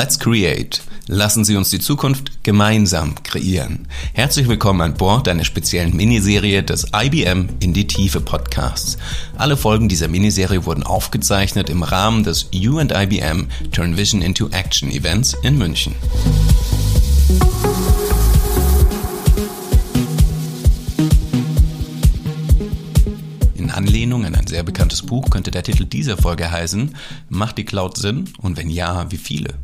Let's 0.00 0.16
Create. 0.16 0.80
Lassen 1.08 1.44
Sie 1.44 1.56
uns 1.56 1.70
die 1.70 1.80
Zukunft 1.80 2.44
gemeinsam 2.44 3.20
kreieren. 3.24 3.88
Herzlich 4.12 4.46
willkommen 4.46 4.80
an 4.80 4.94
Bord 4.94 5.26
einer 5.26 5.42
speziellen 5.42 5.96
Miniserie 5.96 6.62
des 6.62 6.86
IBM 6.94 7.48
in 7.58 7.72
die 7.74 7.88
Tiefe 7.88 8.20
Podcasts. 8.20 8.96
Alle 9.36 9.56
Folgen 9.56 9.88
dieser 9.88 10.06
Miniserie 10.06 10.64
wurden 10.66 10.84
aufgezeichnet 10.84 11.68
im 11.68 11.82
Rahmen 11.82 12.22
des 12.22 12.46
You 12.52 12.78
and 12.78 12.92
IBM 12.92 13.48
Turn 13.72 13.96
Vision 13.96 14.22
into 14.22 14.48
Action 14.50 14.88
Events 14.92 15.34
in 15.42 15.58
München. 15.58 15.96
In 23.56 23.72
Anlehnung 23.72 24.24
an 24.24 24.36
ein 24.36 24.46
sehr 24.46 24.62
bekanntes 24.62 25.02
Buch 25.02 25.28
könnte 25.28 25.50
der 25.50 25.64
Titel 25.64 25.86
dieser 25.86 26.16
Folge 26.16 26.48
heißen, 26.48 26.94
Macht 27.28 27.58
die 27.58 27.64
Cloud 27.64 27.98
Sinn 27.98 28.26
und 28.38 28.56
wenn 28.56 28.70
ja, 28.70 29.10
wie 29.10 29.16
viele? 29.16 29.54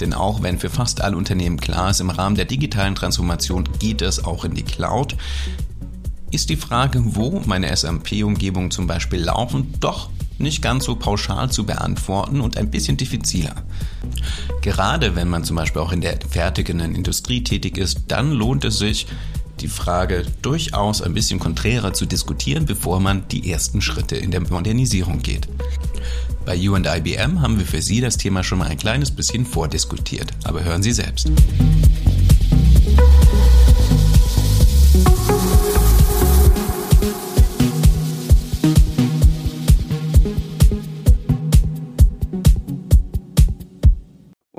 Denn 0.00 0.14
auch 0.14 0.42
wenn 0.42 0.58
für 0.58 0.70
fast 0.70 1.00
alle 1.00 1.16
Unternehmen 1.16 1.60
klar 1.60 1.90
ist, 1.90 2.00
im 2.00 2.10
Rahmen 2.10 2.36
der 2.36 2.44
digitalen 2.44 2.94
Transformation 2.94 3.68
geht 3.78 4.02
es 4.02 4.24
auch 4.24 4.44
in 4.44 4.54
die 4.54 4.62
Cloud, 4.62 5.16
ist 6.30 6.48
die 6.48 6.56
Frage, 6.56 7.02
wo 7.04 7.42
meine 7.44 7.74
SMP-Umgebungen 7.74 8.70
zum 8.70 8.86
Beispiel 8.86 9.20
laufen, 9.20 9.74
doch 9.80 10.08
nicht 10.38 10.62
ganz 10.62 10.84
so 10.84 10.96
pauschal 10.96 11.50
zu 11.50 11.64
beantworten 11.64 12.40
und 12.40 12.56
ein 12.56 12.70
bisschen 12.70 12.96
diffiziler. 12.96 13.54
Gerade 14.62 15.14
wenn 15.14 15.28
man 15.28 15.44
zum 15.44 15.56
Beispiel 15.56 15.82
auch 15.82 15.92
in 15.92 16.00
der 16.00 16.18
fertigenden 16.28 16.94
Industrie 16.94 17.44
tätig 17.44 17.78
ist, 17.78 18.02
dann 18.08 18.32
lohnt 18.32 18.64
es 18.64 18.78
sich, 18.78 19.06
die 19.60 19.68
Frage 19.68 20.24
durchaus 20.42 21.02
ein 21.02 21.14
bisschen 21.14 21.38
konträrer 21.38 21.92
zu 21.92 22.06
diskutieren, 22.06 22.64
bevor 22.66 22.98
man 22.98 23.28
die 23.28 23.50
ersten 23.50 23.80
Schritte 23.80 24.16
in 24.16 24.30
der 24.30 24.40
Modernisierung 24.40 25.20
geht. 25.20 25.48
Bei 26.44 26.56
You 26.56 26.74
and 26.74 26.86
IBM 26.86 27.40
haben 27.40 27.58
wir 27.58 27.66
für 27.66 27.80
Sie 27.80 28.00
das 28.00 28.16
Thema 28.16 28.42
schon 28.42 28.58
mal 28.58 28.68
ein 28.68 28.76
kleines 28.76 29.10
bisschen 29.10 29.46
vordiskutiert, 29.46 30.32
aber 30.44 30.64
hören 30.64 30.82
Sie 30.82 30.92
selbst. 30.92 31.30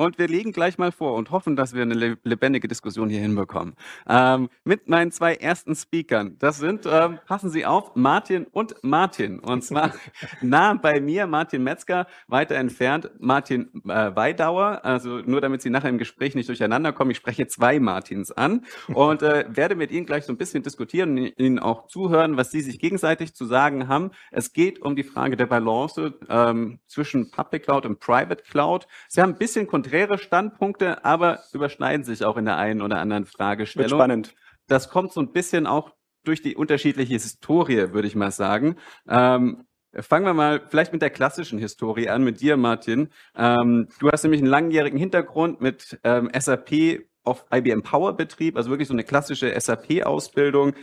Und 0.03 0.19
wir 0.19 0.27
legen 0.27 0.51
gleich 0.51 0.77
mal 0.77 0.91
vor 0.91 1.13
und 1.13 1.31
hoffen, 1.31 1.55
dass 1.55 1.73
wir 1.73 1.81
eine 1.81 2.17
lebendige 2.23 2.67
Diskussion 2.67 3.09
hier 3.09 3.21
hinbekommen. 3.21 3.75
Ähm, 4.05 4.49
mit 4.65 4.89
meinen 4.89 5.11
zwei 5.11 5.35
ersten 5.35 5.75
Speakern. 5.75 6.35
Das 6.39 6.57
sind, 6.57 6.85
ähm, 6.85 7.19
passen 7.25 7.49
Sie 7.49 7.65
auf, 7.65 7.95
Martin 7.95 8.45
und 8.51 8.75
Martin. 8.83 9.39
Und 9.39 9.63
zwar 9.63 9.93
nah 10.41 10.73
bei 10.73 10.99
mir 10.99 11.25
Martin 11.25 11.63
Metzger, 11.63 12.05
weiter 12.27 12.55
entfernt 12.55 13.11
Martin 13.17 13.69
äh, 13.85 14.13
Weidauer. 14.13 14.83
Also 14.83 15.19
nur 15.19 15.39
damit 15.39 15.61
Sie 15.61 15.69
nachher 15.69 15.87
im 15.87 15.97
Gespräch 15.97 16.35
nicht 16.35 16.49
durcheinander 16.49 16.91
kommen. 16.91 17.11
Ich 17.11 17.17
spreche 17.17 17.47
zwei 17.47 17.79
Martins 17.79 18.29
an 18.29 18.65
und 18.93 19.21
äh, 19.21 19.45
werde 19.47 19.75
mit 19.75 19.89
Ihnen 19.91 20.05
gleich 20.05 20.25
so 20.25 20.33
ein 20.33 20.37
bisschen 20.37 20.63
diskutieren 20.63 21.17
und 21.17 21.39
Ihnen 21.39 21.59
auch 21.59 21.87
zuhören, 21.87 22.35
was 22.35 22.51
Sie 22.51 22.59
sich 22.59 22.77
gegenseitig 22.77 23.35
zu 23.35 23.45
sagen 23.45 23.87
haben. 23.87 24.11
Es 24.31 24.51
geht 24.51 24.81
um 24.81 24.97
die 24.97 25.03
Frage 25.03 25.37
der 25.37 25.45
Balance 25.45 26.13
ähm, 26.27 26.79
zwischen 26.87 27.31
Public 27.31 27.63
Cloud 27.63 27.85
und 27.85 28.01
Private 28.01 28.43
Cloud. 28.43 28.85
Sie 29.07 29.21
haben 29.21 29.29
ein 29.29 29.37
bisschen 29.37 29.65
konträre 29.65 29.92
Standpunkte, 30.17 31.05
aber 31.05 31.39
überschneiden 31.53 32.03
sich 32.03 32.25
auch 32.25 32.37
in 32.37 32.45
der 32.45 32.57
einen 32.57 32.81
oder 32.81 32.97
anderen 32.97 33.25
Fragestellung. 33.25 33.91
Wird 33.91 33.99
spannend. 33.99 34.35
Das 34.67 34.89
kommt 34.89 35.11
so 35.11 35.21
ein 35.21 35.31
bisschen 35.31 35.67
auch 35.67 35.91
durch 36.23 36.41
die 36.41 36.55
unterschiedliche 36.55 37.13
Historie, 37.13 37.93
würde 37.93 38.07
ich 38.07 38.15
mal 38.15 38.31
sagen. 38.31 38.77
Ähm, 39.07 39.65
fangen 39.99 40.25
wir 40.25 40.33
mal 40.33 40.61
vielleicht 40.69 40.93
mit 40.93 41.01
der 41.01 41.09
klassischen 41.09 41.59
Historie 41.59 42.09
an, 42.09 42.23
mit 42.23 42.41
dir, 42.41 42.57
Martin. 42.57 43.09
Ähm, 43.35 43.87
du 43.99 44.09
hast 44.09 44.23
nämlich 44.23 44.41
einen 44.41 44.49
langjährigen 44.49 44.97
Hintergrund 44.97 45.61
mit 45.61 45.99
ähm, 46.03 46.29
SAP 46.37 47.03
auf 47.23 47.45
IBM 47.53 47.83
Power 47.83 48.15
Betrieb, 48.15 48.57
also 48.57 48.69
wirklich 48.69 48.87
so 48.87 48.93
eine 48.93 49.03
klassische 49.03 49.53
SAP-Ausbildung. 49.59 50.73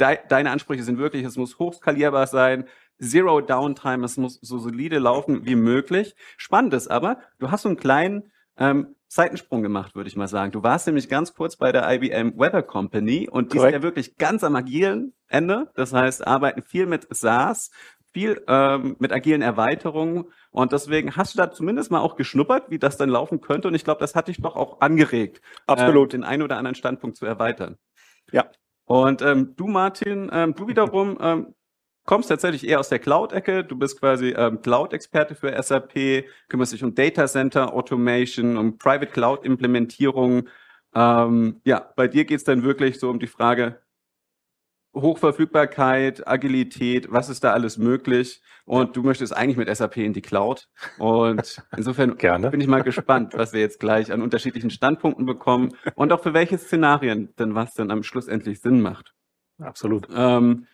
De 0.00 0.18
deine 0.28 0.50
Ansprüche 0.50 0.82
sind 0.82 0.98
wirklich, 0.98 1.24
es 1.24 1.36
muss 1.36 1.58
hochskalierbar 1.58 2.26
sein, 2.26 2.66
Zero 3.00 3.40
Downtime, 3.40 4.04
es 4.04 4.16
muss 4.16 4.38
so 4.40 4.58
solide 4.58 4.98
laufen 4.98 5.46
wie 5.46 5.56
möglich. 5.56 6.14
Spannend 6.36 6.74
ist 6.74 6.88
aber, 6.88 7.18
du 7.38 7.50
hast 7.50 7.62
so 7.62 7.68
einen 7.68 7.78
kleinen 7.78 8.30
ähm, 8.60 8.94
Seitensprung 9.08 9.62
gemacht, 9.62 9.96
würde 9.96 10.08
ich 10.08 10.14
mal 10.14 10.28
sagen. 10.28 10.52
Du 10.52 10.62
warst 10.62 10.86
nämlich 10.86 11.08
ganz 11.08 11.34
kurz 11.34 11.56
bei 11.56 11.72
der 11.72 11.90
IBM 11.90 12.38
Weather 12.38 12.62
Company 12.62 13.28
und 13.28 13.52
die 13.52 13.56
Correct. 13.56 13.72
sind 13.72 13.80
ja 13.80 13.82
wirklich 13.82 14.16
ganz 14.16 14.44
am 14.44 14.54
agilen 14.54 15.14
Ende. 15.26 15.68
Das 15.74 15.92
heißt, 15.92 16.24
arbeiten 16.24 16.62
viel 16.62 16.86
mit 16.86 17.08
SaaS, 17.10 17.72
viel 18.12 18.40
ähm, 18.46 18.94
mit 19.00 19.12
agilen 19.12 19.42
Erweiterungen 19.42 20.26
und 20.50 20.72
deswegen 20.72 21.16
hast 21.16 21.34
du 21.34 21.38
da 21.38 21.50
zumindest 21.50 21.90
mal 21.90 22.00
auch 22.00 22.14
geschnuppert, 22.14 22.70
wie 22.70 22.78
das 22.78 22.96
dann 22.96 23.08
laufen 23.08 23.40
könnte 23.40 23.66
und 23.66 23.74
ich 23.74 23.84
glaube, 23.84 24.00
das 24.00 24.14
hat 24.14 24.28
dich 24.28 24.40
doch 24.40 24.56
auch 24.56 24.80
angeregt, 24.80 25.40
absolut 25.66 26.14
ähm, 26.14 26.20
den 26.20 26.24
einen 26.24 26.42
oder 26.42 26.56
anderen 26.56 26.74
Standpunkt 26.74 27.16
zu 27.16 27.26
erweitern. 27.26 27.78
Ja. 28.30 28.46
Und 28.84 29.22
ähm, 29.22 29.54
du, 29.56 29.68
Martin, 29.68 30.28
ähm, 30.32 30.54
du 30.54 30.66
wiederum 30.66 31.16
ähm, 31.20 31.54
kommst 32.04 32.28
tatsächlich 32.28 32.66
eher 32.66 32.80
aus 32.80 32.88
der 32.88 32.98
Cloud-Ecke. 32.98 33.64
Du 33.64 33.76
bist 33.76 34.00
quasi 34.00 34.30
ähm, 34.30 34.62
Cloud-Experte 34.62 35.34
für 35.34 35.60
SAP, 35.62 36.24
kümmerst 36.48 36.72
dich 36.72 36.84
um 36.84 36.94
Data 36.94 37.26
Center 37.26 37.72
Automation, 37.72 38.56
um 38.56 38.78
Private 38.78 39.12
Cloud-Implementierung. 39.12 40.48
Ähm, 40.94 41.60
ja, 41.64 41.92
bei 41.96 42.08
dir 42.08 42.24
geht 42.24 42.38
es 42.38 42.44
dann 42.44 42.62
wirklich 42.62 42.98
so 42.98 43.10
um 43.10 43.18
die 43.18 43.26
Frage 43.26 43.80
Hochverfügbarkeit, 44.94 46.26
Agilität, 46.26 47.12
was 47.12 47.28
ist 47.28 47.44
da 47.44 47.52
alles 47.52 47.78
möglich? 47.78 48.42
Und 48.64 48.96
du 48.96 49.02
möchtest 49.02 49.36
eigentlich 49.36 49.56
mit 49.56 49.74
SAP 49.74 49.98
in 49.98 50.12
die 50.12 50.20
Cloud. 50.20 50.68
Und 50.98 51.62
insofern 51.76 52.16
Gerne. 52.16 52.50
bin 52.50 52.60
ich 52.60 52.66
mal 52.66 52.82
gespannt, 52.82 53.34
was 53.36 53.52
wir 53.52 53.60
jetzt 53.60 53.80
gleich 53.80 54.12
an 54.12 54.22
unterschiedlichen 54.22 54.70
Standpunkten 54.70 55.26
bekommen 55.26 55.74
und 55.94 56.12
auch 56.12 56.22
für 56.22 56.34
welche 56.34 56.58
Szenarien 56.58 57.34
denn 57.38 57.54
was 57.54 57.74
dann 57.74 57.90
am 57.90 58.02
Schluss 58.02 58.26
endlich 58.26 58.60
Sinn 58.60 58.80
macht. 58.80 59.14
Absolut. 59.58 60.08
Ähm, 60.14 60.66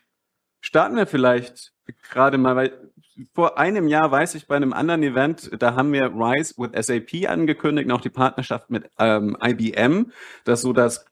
starten 0.67 0.97
wir 0.97 1.07
vielleicht 1.07 1.73
gerade 2.11 2.39
mal, 2.39 2.57
weil 2.57 2.91
vor 3.33 3.57
einem 3.57 3.87
Jahr 3.87 4.11
weiß 4.11 4.35
ich 4.35 4.47
bei 4.47 4.57
einem 4.57 4.73
anderen 4.73 5.03
Event, 5.05 5.51
da 5.61 5.75
haben 5.77 5.93
wir 5.93 6.07
Rise 6.07 6.55
with 6.59 6.87
SAP 6.87 7.31
angekündigt, 7.31 7.91
auch 7.91 8.01
die 8.01 8.11
Partnerschaft 8.11 8.69
mit 8.69 8.91
ähm, 8.99 9.37
IBM, 9.41 10.11
das 10.45 10.63
so 10.63 10.73
das 10.73 11.07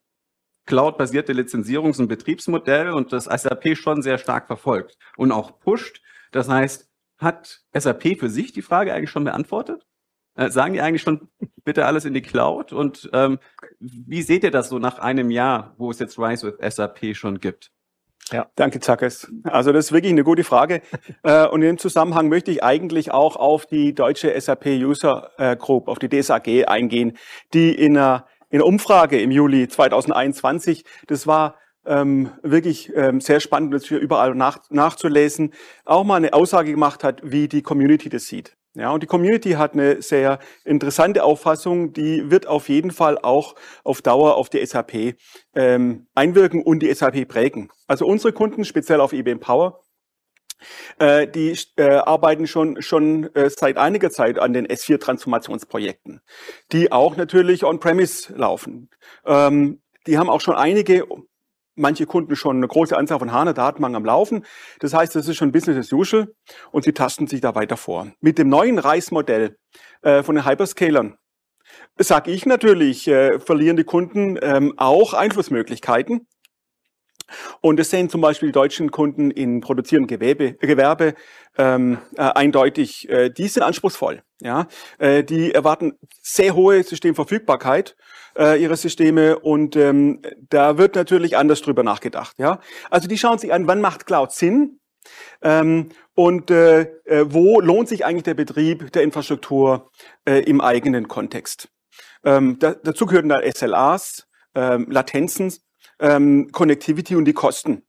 Cloud-basierte 0.65 1.33
Lizenzierungs- 1.33 1.99
und 1.99 2.07
Betriebsmodell 2.07 2.91
und 2.91 3.13
das 3.13 3.25
SAP 3.25 3.77
schon 3.77 4.01
sehr 4.01 4.17
stark 4.17 4.47
verfolgt 4.47 4.97
und 5.15 5.31
auch 5.31 5.59
pusht. 5.59 6.01
Das 6.31 6.49
heißt, 6.49 6.89
hat 7.17 7.61
SAP 7.73 8.19
für 8.19 8.29
sich 8.29 8.51
die 8.51 8.61
Frage 8.61 8.93
eigentlich 8.93 9.09
schon 9.09 9.23
beantwortet? 9.23 9.85
Äh, 10.35 10.49
sagen 10.49 10.73
die 10.73 10.81
eigentlich 10.81 11.01
schon 11.01 11.29
bitte 11.63 11.85
alles 11.85 12.03
in 12.03 12.13
die 12.13 12.21
Cloud? 12.21 12.73
Und 12.73 13.09
ähm, 13.13 13.39
wie 13.79 14.21
seht 14.21 14.43
ihr 14.43 14.51
das 14.51 14.67
so 14.67 14.79
nach 14.79 14.99
einem 14.99 15.31
Jahr, 15.31 15.75
wo 15.77 15.91
es 15.91 15.99
jetzt 15.99 16.19
Rise 16.19 16.45
with 16.45 16.75
SAP 16.75 17.15
schon 17.15 17.39
gibt? 17.39 17.71
Ja, 18.31 18.47
danke, 18.55 18.79
Zackes. 18.79 19.31
Also 19.43 19.71
das 19.71 19.85
ist 19.85 19.91
wirklich 19.91 20.11
eine 20.11 20.23
gute 20.23 20.43
Frage. 20.43 20.81
Äh, 21.23 21.47
und 21.47 21.61
in 21.63 21.69
dem 21.69 21.77
Zusammenhang 21.79 22.29
möchte 22.29 22.51
ich 22.51 22.63
eigentlich 22.63 23.11
auch 23.11 23.35
auf 23.35 23.65
die 23.65 23.95
deutsche 23.95 24.39
SAP 24.39 24.67
User 24.67 25.31
äh, 25.37 25.55
Group, 25.55 25.87
auf 25.87 25.97
die 25.97 26.07
DSAG 26.07 26.67
eingehen, 26.67 27.17
die 27.53 27.73
in 27.73 27.97
einer, 27.97 28.27
in 28.49 28.59
einer 28.59 28.67
Umfrage 28.67 29.19
im 29.19 29.31
Juli 29.31 29.67
2021, 29.67 30.85
das 31.07 31.25
war 31.25 31.55
ähm, 31.85 32.31
wirklich 32.43 32.91
ähm, 32.95 33.21
sehr 33.21 33.39
spannend, 33.39 33.73
das 33.73 33.85
hier 33.85 33.97
überall 33.97 34.35
nach, 34.35 34.59
nachzulesen, 34.69 35.51
auch 35.83 36.03
mal 36.03 36.17
eine 36.17 36.33
Aussage 36.33 36.71
gemacht 36.71 37.03
hat, 37.03 37.21
wie 37.23 37.47
die 37.47 37.63
Community 37.63 38.09
das 38.09 38.25
sieht. 38.25 38.55
Ja, 38.75 38.91
und 38.91 39.01
die 39.01 39.07
Community 39.07 39.51
hat 39.51 39.73
eine 39.73 40.01
sehr 40.01 40.39
interessante 40.65 41.23
Auffassung, 41.23 41.93
die 41.93 42.29
wird 42.29 42.45
auf 42.45 42.67
jeden 42.67 42.91
Fall 42.91 43.17
auch 43.17 43.55
auf 43.85 44.01
Dauer 44.01 44.35
auf 44.35 44.49
die 44.49 44.65
SAP 44.65 45.15
ähm, 45.55 46.07
einwirken 46.13 46.61
und 46.61 46.79
die 46.79 46.93
SAP 46.93 47.25
prägen. 47.25 47.69
Also 47.87 48.05
unsere 48.05 48.33
Kunden, 48.33 48.65
speziell 48.65 48.99
auf 48.99 49.13
IBM 49.13 49.39
Power, 49.39 49.79
äh, 50.99 51.25
die 51.25 51.57
äh, 51.77 51.83
arbeiten 51.83 52.47
schon, 52.47 52.81
schon 52.81 53.33
äh, 53.33 53.49
seit 53.49 53.77
einiger 53.77 54.11
Zeit 54.11 54.39
an 54.39 54.51
den 54.51 54.67
S4-Transformationsprojekten, 54.67 56.19
die 56.73 56.91
auch 56.91 57.15
natürlich 57.15 57.63
on-premise 57.63 58.33
laufen. 58.35 58.89
Ähm, 59.25 59.81
die 60.05 60.17
haben 60.17 60.29
auch 60.29 60.41
schon 60.41 60.55
einige 60.55 61.05
manche 61.75 62.05
Kunden 62.05 62.35
schon 62.35 62.57
eine 62.57 62.67
große 62.67 62.97
Anzahl 62.97 63.19
von 63.19 63.31
HANA-Datenbanken 63.31 63.95
am 63.95 64.05
Laufen. 64.05 64.45
Das 64.79 64.93
heißt, 64.93 65.15
das 65.15 65.27
ist 65.27 65.35
schon 65.35 65.51
Business 65.51 65.77
as 65.77 65.91
usual 65.91 66.33
und 66.71 66.83
sie 66.83 66.93
tasten 66.93 67.27
sich 67.27 67.41
da 67.41 67.55
weiter 67.55 67.77
vor. 67.77 68.07
Mit 68.21 68.37
dem 68.37 68.49
neuen 68.49 68.79
Reismodell 68.79 69.57
äh, 70.01 70.23
von 70.23 70.35
den 70.35 70.45
Hyperscalern 70.45 71.17
sage 71.97 72.31
ich 72.31 72.45
natürlich, 72.45 73.07
äh, 73.07 73.39
verlieren 73.39 73.77
die 73.77 73.83
Kunden 73.83 74.37
ähm, 74.41 74.73
auch 74.77 75.13
Einflussmöglichkeiten. 75.13 76.27
Und 77.61 77.79
das 77.79 77.89
sehen 77.89 78.09
zum 78.09 78.21
Beispiel 78.21 78.49
die 78.49 78.53
deutschen 78.53 78.91
Kunden 78.91 79.31
in 79.31 79.61
produzierendem 79.61 80.19
Gewerbe, 80.19 80.53
Gewerbe 80.53 81.15
ähm, 81.57 81.97
äh, 82.17 82.21
eindeutig. 82.21 83.09
Äh, 83.09 83.29
die 83.31 83.47
sind 83.47 83.63
anspruchsvoll. 83.63 84.21
Ja, 84.41 84.67
äh, 84.99 85.23
die 85.23 85.51
erwarten 85.51 85.93
sehr 86.21 86.55
hohe 86.55 86.83
Systemverfügbarkeit 86.83 87.95
äh, 88.37 88.61
ihrer 88.61 88.75
Systeme 88.75 89.39
und 89.39 89.75
ähm, 89.75 90.21
da 90.49 90.77
wird 90.77 90.95
natürlich 90.95 91.37
anders 91.37 91.61
drüber 91.61 91.83
nachgedacht. 91.83 92.37
Ja, 92.37 92.59
also 92.89 93.07
die 93.07 93.17
schauen 93.17 93.37
sich 93.37 93.53
an, 93.53 93.67
wann 93.67 93.81
macht 93.81 94.05
Cloud 94.05 94.31
Sinn 94.31 94.79
ähm, 95.41 95.89
und 96.13 96.51
äh, 96.51 96.81
äh, 97.05 97.25
wo 97.27 97.59
lohnt 97.59 97.89
sich 97.89 98.05
eigentlich 98.05 98.23
der 98.23 98.33
Betrieb 98.33 98.91
der 98.93 99.03
Infrastruktur 99.03 99.91
äh, 100.25 100.39
im 100.39 100.61
eigenen 100.61 101.07
Kontext. 101.07 101.69
Ähm, 102.23 102.57
da, 102.59 102.73
dazu 102.73 103.05
gehören 103.05 103.29
da 103.29 103.39
SLAs, 103.53 104.27
ähm, 104.55 104.87
Latenzen, 104.89 105.53
ähm, 105.99 106.49
Connectivity 106.51 107.15
und 107.15 107.25
die 107.25 107.33
Kosten. 107.33 107.83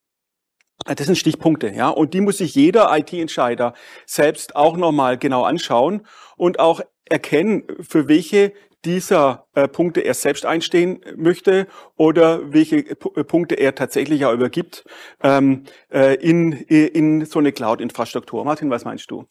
Das 0.85 1.07
sind 1.07 1.17
Stichpunkte, 1.17 1.71
ja, 1.71 1.89
und 1.89 2.13
die 2.13 2.21
muss 2.21 2.39
sich 2.39 2.55
jeder 2.55 2.97
IT-Entscheider 2.97 3.73
selbst 4.05 4.55
auch 4.55 4.77
nochmal 4.77 5.17
genau 5.17 5.43
anschauen 5.43 6.07
und 6.37 6.61
auch 6.61 6.83
erkennen, 7.07 7.65
für 7.81 8.09
welche 8.09 8.53
dieser 8.87 9.47
äh, 9.55 9.69
Punkte 9.69 10.01
er 10.01 10.15
selbst 10.15 10.47
einstehen 10.47 11.01
möchte 11.17 11.67
oder 11.97 12.53
welche 12.53 12.83
P 12.83 13.21
äh, 13.21 13.25
Punkte 13.25 13.57
er 13.57 13.75
tatsächlich 13.75 14.25
auch 14.25 14.33
übergibt 14.33 14.85
ähm, 15.23 15.65
äh, 15.93 16.15
in, 16.15 16.53
in 16.53 17.27
so 17.27 17.41
eine 17.41 17.53
Cloud-Infrastruktur. 17.53 18.45
Martin, 18.45 18.71
was 18.71 18.85
meinst 18.85 19.11
du? 19.11 19.27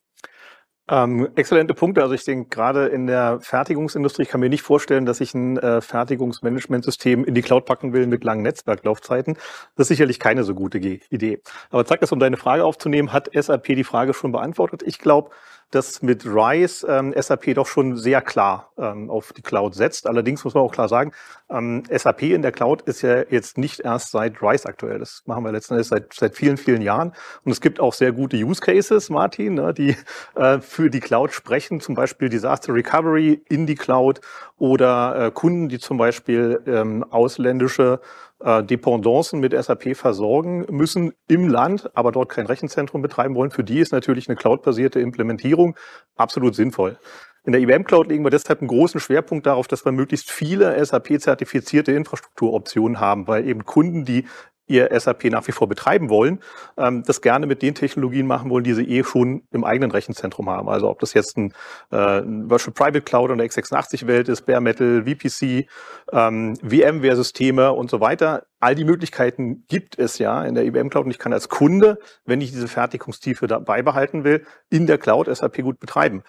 Ähm, 0.87 1.29
exzellente 1.35 1.73
Punkte. 1.73 2.03
Also 2.03 2.13
ich 2.13 2.25
denke, 2.25 2.49
gerade 2.49 2.85
in 2.87 3.07
der 3.07 3.39
Fertigungsindustrie, 3.41 4.25
kann 4.25 4.39
mir 4.39 4.49
nicht 4.49 4.61
vorstellen, 4.61 5.07
dass 5.07 5.19
ich 5.19 5.33
ein 5.33 5.57
äh, 5.57 5.81
Fertigungsmanagementsystem 5.81 7.25
in 7.25 7.33
die 7.33 7.41
Cloud 7.41 7.65
packen 7.65 7.91
will 7.91 8.05
mit 8.05 8.23
langen 8.23 8.43
Netzwerklaufzeiten. 8.43 9.35
Das 9.75 9.85
ist 9.85 9.87
sicherlich 9.87 10.19
keine 10.19 10.43
so 10.43 10.53
gute 10.53 10.77
Idee. 10.77 11.41
Aber 11.71 11.85
zeig 11.85 12.01
das, 12.01 12.11
um 12.11 12.19
deine 12.19 12.37
Frage 12.37 12.63
aufzunehmen, 12.63 13.13
hat 13.13 13.31
SAP 13.33 13.63
die 13.63 13.83
Frage 13.83 14.13
schon 14.13 14.31
beantwortet? 14.31 14.83
Ich 14.85 14.99
glaube, 14.99 15.31
dass 15.71 16.01
mit 16.01 16.25
RISE 16.25 16.85
ähm, 16.87 17.13
SAP 17.17 17.53
doch 17.55 17.67
schon 17.67 17.97
sehr 17.97 18.21
klar 18.21 18.71
ähm, 18.77 19.09
auf 19.09 19.33
die 19.33 19.41
Cloud 19.41 19.75
setzt. 19.75 20.07
Allerdings 20.07 20.43
muss 20.43 20.53
man 20.53 20.63
auch 20.63 20.71
klar 20.71 20.87
sagen, 20.87 21.11
ähm, 21.49 21.83
SAP 21.89 22.23
in 22.23 22.41
der 22.41 22.51
Cloud 22.51 22.81
ist 22.83 23.01
ja 23.01 23.23
jetzt 23.29 23.57
nicht 23.57 23.81
erst 23.81 24.11
seit 24.11 24.41
RISE 24.41 24.65
aktuell. 24.67 24.99
Das 24.99 25.23
machen 25.25 25.43
wir 25.43 25.51
letzten 25.51 25.73
Endes 25.73 25.89
seit, 25.89 26.13
seit 26.13 26.35
vielen, 26.35 26.57
vielen 26.57 26.81
Jahren. 26.81 27.13
Und 27.43 27.51
es 27.51 27.61
gibt 27.61 27.79
auch 27.79 27.93
sehr 27.93 28.11
gute 28.11 28.37
Use 28.37 28.61
Cases, 28.61 29.09
Martin, 29.09 29.55
ne, 29.55 29.73
die 29.73 29.95
äh, 30.35 30.59
für 30.59 30.89
die 30.89 30.99
Cloud 30.99 31.33
sprechen, 31.33 31.81
zum 31.81 31.95
Beispiel 31.95 32.29
Disaster 32.29 32.73
Recovery 32.73 33.43
in 33.49 33.65
die 33.65 33.75
Cloud 33.75 34.21
oder 34.57 35.27
äh, 35.27 35.31
Kunden, 35.31 35.69
die 35.69 35.79
zum 35.79 35.97
Beispiel 35.97 36.61
ähm, 36.65 37.03
ausländische 37.09 37.99
äh, 38.39 38.63
Dependancen 38.63 39.39
mit 39.39 39.53
SAP 39.53 39.95
versorgen 39.95 40.65
müssen 40.69 41.13
im 41.27 41.47
Land, 41.47 41.89
aber 41.95 42.11
dort 42.11 42.29
kein 42.29 42.45
Rechenzentrum 42.45 43.01
betreiben 43.01 43.35
wollen. 43.35 43.51
Für 43.51 43.63
die 43.63 43.79
ist 43.79 43.91
natürlich 43.91 44.27
eine 44.27 44.35
cloudbasierte 44.35 44.99
Implementierung 44.99 45.75
absolut 46.15 46.55
sinnvoll. 46.55 46.97
In 47.45 47.51
der 47.51 47.61
IBM 47.61 47.83
Cloud 47.83 48.07
legen 48.07 48.23
wir 48.23 48.31
deshalb 48.31 48.61
einen 48.61 48.67
großen 48.67 48.99
Schwerpunkt 48.99 49.45
darauf, 49.45 49.67
dass 49.67 49.85
wir 49.85 49.91
möglichst 49.91 50.31
viele 50.31 50.83
SAP-zertifizierte 50.83 51.91
Infrastrukturoptionen 51.91 52.99
haben, 52.99 53.27
weil 53.27 53.47
eben 53.47 53.65
Kunden, 53.65 54.03
die 54.03 54.25
ihr 54.67 54.89
SAP 54.99 55.25
nach 55.25 55.47
wie 55.47 55.51
vor 55.51 55.67
betreiben 55.67 56.09
wollen, 56.09 56.39
ähm, 56.77 57.03
das 57.05 57.21
gerne 57.21 57.45
mit 57.45 57.61
den 57.61 57.75
Technologien 57.75 58.27
machen 58.27 58.49
wollen, 58.49 58.63
die 58.63 58.73
sie 58.73 58.83
eh 58.83 59.03
schon 59.03 59.43
im 59.51 59.63
eigenen 59.63 59.91
Rechenzentrum 59.91 60.49
haben. 60.49 60.69
Also 60.69 60.89
ob 60.89 60.99
das 60.99 61.13
jetzt 61.13 61.37
ein, 61.37 61.53
äh, 61.91 62.19
ein 62.19 62.49
Virtual 62.49 62.73
Private 62.73 63.01
Cloud 63.01 63.31
oder 63.31 63.43
x86-Welt 63.43 64.29
ist, 64.29 64.45
Bare 64.45 64.61
Metal, 64.61 65.03
VPC, 65.05 65.67
ähm, 66.11 66.55
VMware-Systeme 66.57 67.71
und 67.71 67.89
so 67.89 67.99
weiter. 67.99 68.45
All 68.59 68.73
die 68.73 68.85
Möglichkeiten 68.85 69.65
gibt 69.67 69.99
es 69.99 70.17
ja 70.17 70.43
in 70.43 70.55
der 70.55 70.65
IBM 70.65 70.89
Cloud 70.89 71.05
und 71.05 71.11
ich 71.11 71.19
kann 71.19 71.33
als 71.33 71.49
Kunde, 71.49 71.99
wenn 72.25 72.41
ich 72.41 72.51
diese 72.51 72.67
Fertigungstiefe 72.67 73.47
dabei 73.47 73.83
behalten 73.83 74.23
will, 74.23 74.45
in 74.69 74.87
der 74.87 74.97
Cloud 74.97 75.27
SAP 75.27 75.61
gut 75.61 75.79
betreiben. 75.79 76.23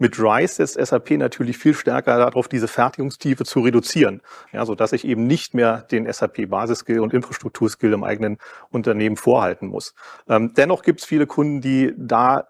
Mit 0.00 0.18
RISE 0.18 0.54
setzt 0.54 0.80
SAP 0.80 1.10
natürlich 1.10 1.58
viel 1.58 1.74
stärker 1.74 2.16
darauf, 2.16 2.48
diese 2.48 2.68
Fertigungstiefe 2.68 3.44
zu 3.44 3.60
reduzieren, 3.60 4.22
ja, 4.50 4.64
so 4.64 4.74
dass 4.74 4.94
ich 4.94 5.06
eben 5.06 5.26
nicht 5.26 5.52
mehr 5.52 5.82
den 5.82 6.10
SAP 6.10 6.48
Basisskill 6.48 7.00
und 7.00 7.12
Infrastrukturskill 7.12 7.92
im 7.92 8.02
eigenen 8.02 8.38
Unternehmen 8.70 9.18
vorhalten 9.18 9.66
muss. 9.66 9.94
Ähm, 10.26 10.54
dennoch 10.56 10.82
gibt 10.82 11.00
es 11.00 11.06
viele 11.06 11.26
Kunden, 11.26 11.60
die 11.60 11.92
da 11.98 12.48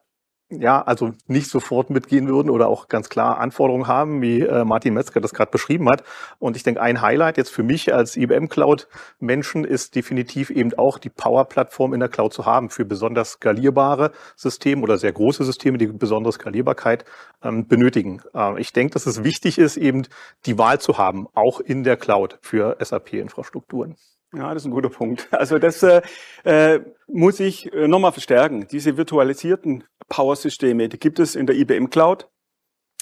ja, 0.51 0.83
also 0.83 1.13
nicht 1.29 1.49
sofort 1.49 1.91
mitgehen 1.91 2.29
würden 2.29 2.51
oder 2.51 2.69
auch 2.69 2.89
ganz 2.89 3.09
klar 3.09 3.39
Anforderungen 3.39 3.87
haben, 3.87 4.21
wie 4.21 4.41
äh, 4.41 4.65
Martin 4.65 4.95
Metzger 4.95 5.21
das 5.21 5.33
gerade 5.33 5.51
beschrieben 5.51 5.89
hat. 5.89 6.03
Und 6.39 6.57
ich 6.57 6.65
denke, 6.65 6.83
ein 6.83 7.01
Highlight 7.01 7.37
jetzt 7.37 7.51
für 7.51 7.63
mich 7.63 7.95
als 7.95 8.17
IBM 8.17 8.49
Cloud 8.49 8.89
Menschen 9.21 9.65
ist 9.65 9.95
definitiv 9.95 10.51
eben 10.51 10.75
auch 10.75 10.99
die 10.99 11.09
Power 11.09 11.45
Plattform 11.45 11.95
in 11.95 12.01
der 12.01 12.09
Cloud 12.09 12.33
zu 12.33 12.47
haben 12.47 12.69
für 12.69 12.85
besonders 12.85 13.33
skalierbare 13.33 14.11
Systeme 14.37 14.83
oder 14.83 14.99
sehr 14.99 15.13
große 15.13 15.45
Systeme, 15.45 15.79
die 15.79 15.87
besondere 15.87 16.33
Skalierbarkeit 16.33 17.05
ähm, 17.43 17.67
benötigen. 17.69 18.21
Äh, 18.35 18.61
ich 18.61 18.73
denke, 18.73 18.95
dass 18.95 19.07
es 19.07 19.23
wichtig 19.23 19.59
ist, 19.59 19.77
eben 19.77 20.07
die 20.47 20.59
Wahl 20.59 20.81
zu 20.81 20.99
haben, 20.99 21.29
auch 21.35 21.61
in 21.61 21.85
der 21.85 21.97
Cloud 21.97 22.39
für 22.43 22.77
SAP-Infrastrukturen. 22.81 23.97
Ja, 24.35 24.55
das 24.55 24.63
ist 24.63 24.67
ein 24.67 24.73
guter 24.73 24.91
Punkt. 24.91 25.29
Also 25.33 25.59
das 25.59 25.83
äh, 25.83 26.03
äh 26.45 26.81
muss 27.09 27.41
ich 27.41 27.73
äh, 27.73 27.89
nochmal 27.89 28.13
verstärken. 28.13 28.67
Diese 28.71 28.97
virtualisierten 28.97 29.85
Power-Systeme, 30.09 30.89
die 30.89 30.99
gibt 30.99 31.19
es 31.19 31.35
in 31.35 31.47
der 31.47 31.57
IBM 31.57 31.91
Cloud. 31.91 32.29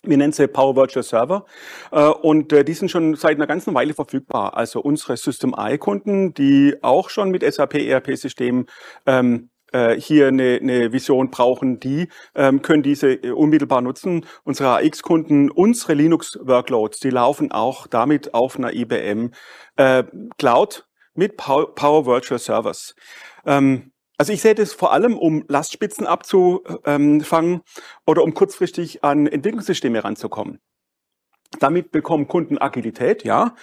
Wir 0.04 0.16
nennen 0.16 0.32
sie 0.32 0.46
Power 0.46 0.76
Virtual 0.76 1.02
Server 1.02 1.44
äh, 1.90 2.06
und 2.06 2.52
äh, 2.52 2.64
die 2.64 2.72
sind 2.72 2.90
schon 2.90 3.16
seit 3.16 3.36
einer 3.36 3.46
ganzen 3.46 3.74
Weile 3.74 3.94
verfügbar. 3.94 4.56
Also 4.56 4.80
unsere 4.80 5.16
System 5.16 5.54
I-Kunden, 5.58 6.32
die 6.34 6.76
auch 6.82 7.10
schon 7.10 7.30
mit 7.30 7.42
SAP 7.42 7.74
ERP-Systemen 7.74 8.66
ähm, 9.06 9.50
äh, 9.72 10.00
hier 10.00 10.28
eine, 10.28 10.58
eine 10.62 10.92
Vision 10.92 11.30
brauchen, 11.30 11.80
die 11.80 12.08
ähm, 12.34 12.62
können 12.62 12.82
diese 12.82 13.12
äh, 13.12 13.30
unmittelbar 13.32 13.82
nutzen. 13.82 14.24
Unsere 14.44 14.76
AX-Kunden, 14.76 15.50
unsere 15.50 15.94
Linux-Workloads, 15.94 17.00
die 17.00 17.10
laufen 17.10 17.52
auch 17.52 17.86
damit 17.86 18.34
auf 18.34 18.56
einer 18.56 18.72
IBM 18.72 19.32
äh, 19.76 20.04
Cloud 20.38 20.87
mit 21.18 21.36
Power 21.36 22.06
Virtual 22.06 22.38
Servers. 22.38 22.94
Ähm, 23.44 23.92
also 24.16 24.32
ich 24.32 24.40
sehe 24.40 24.54
das 24.54 24.72
vor 24.72 24.92
allem, 24.92 25.18
um 25.18 25.44
Lastspitzen 25.48 26.06
abzufangen 26.06 27.62
oder 28.06 28.22
um 28.22 28.34
kurzfristig 28.34 29.04
an 29.04 29.26
Entwicklungssysteme 29.26 30.02
ranzukommen. 30.02 30.60
Damit 31.58 31.90
bekommen 31.90 32.28
Kunden 32.28 32.58
Agilität, 32.58 33.24
ja. 33.24 33.54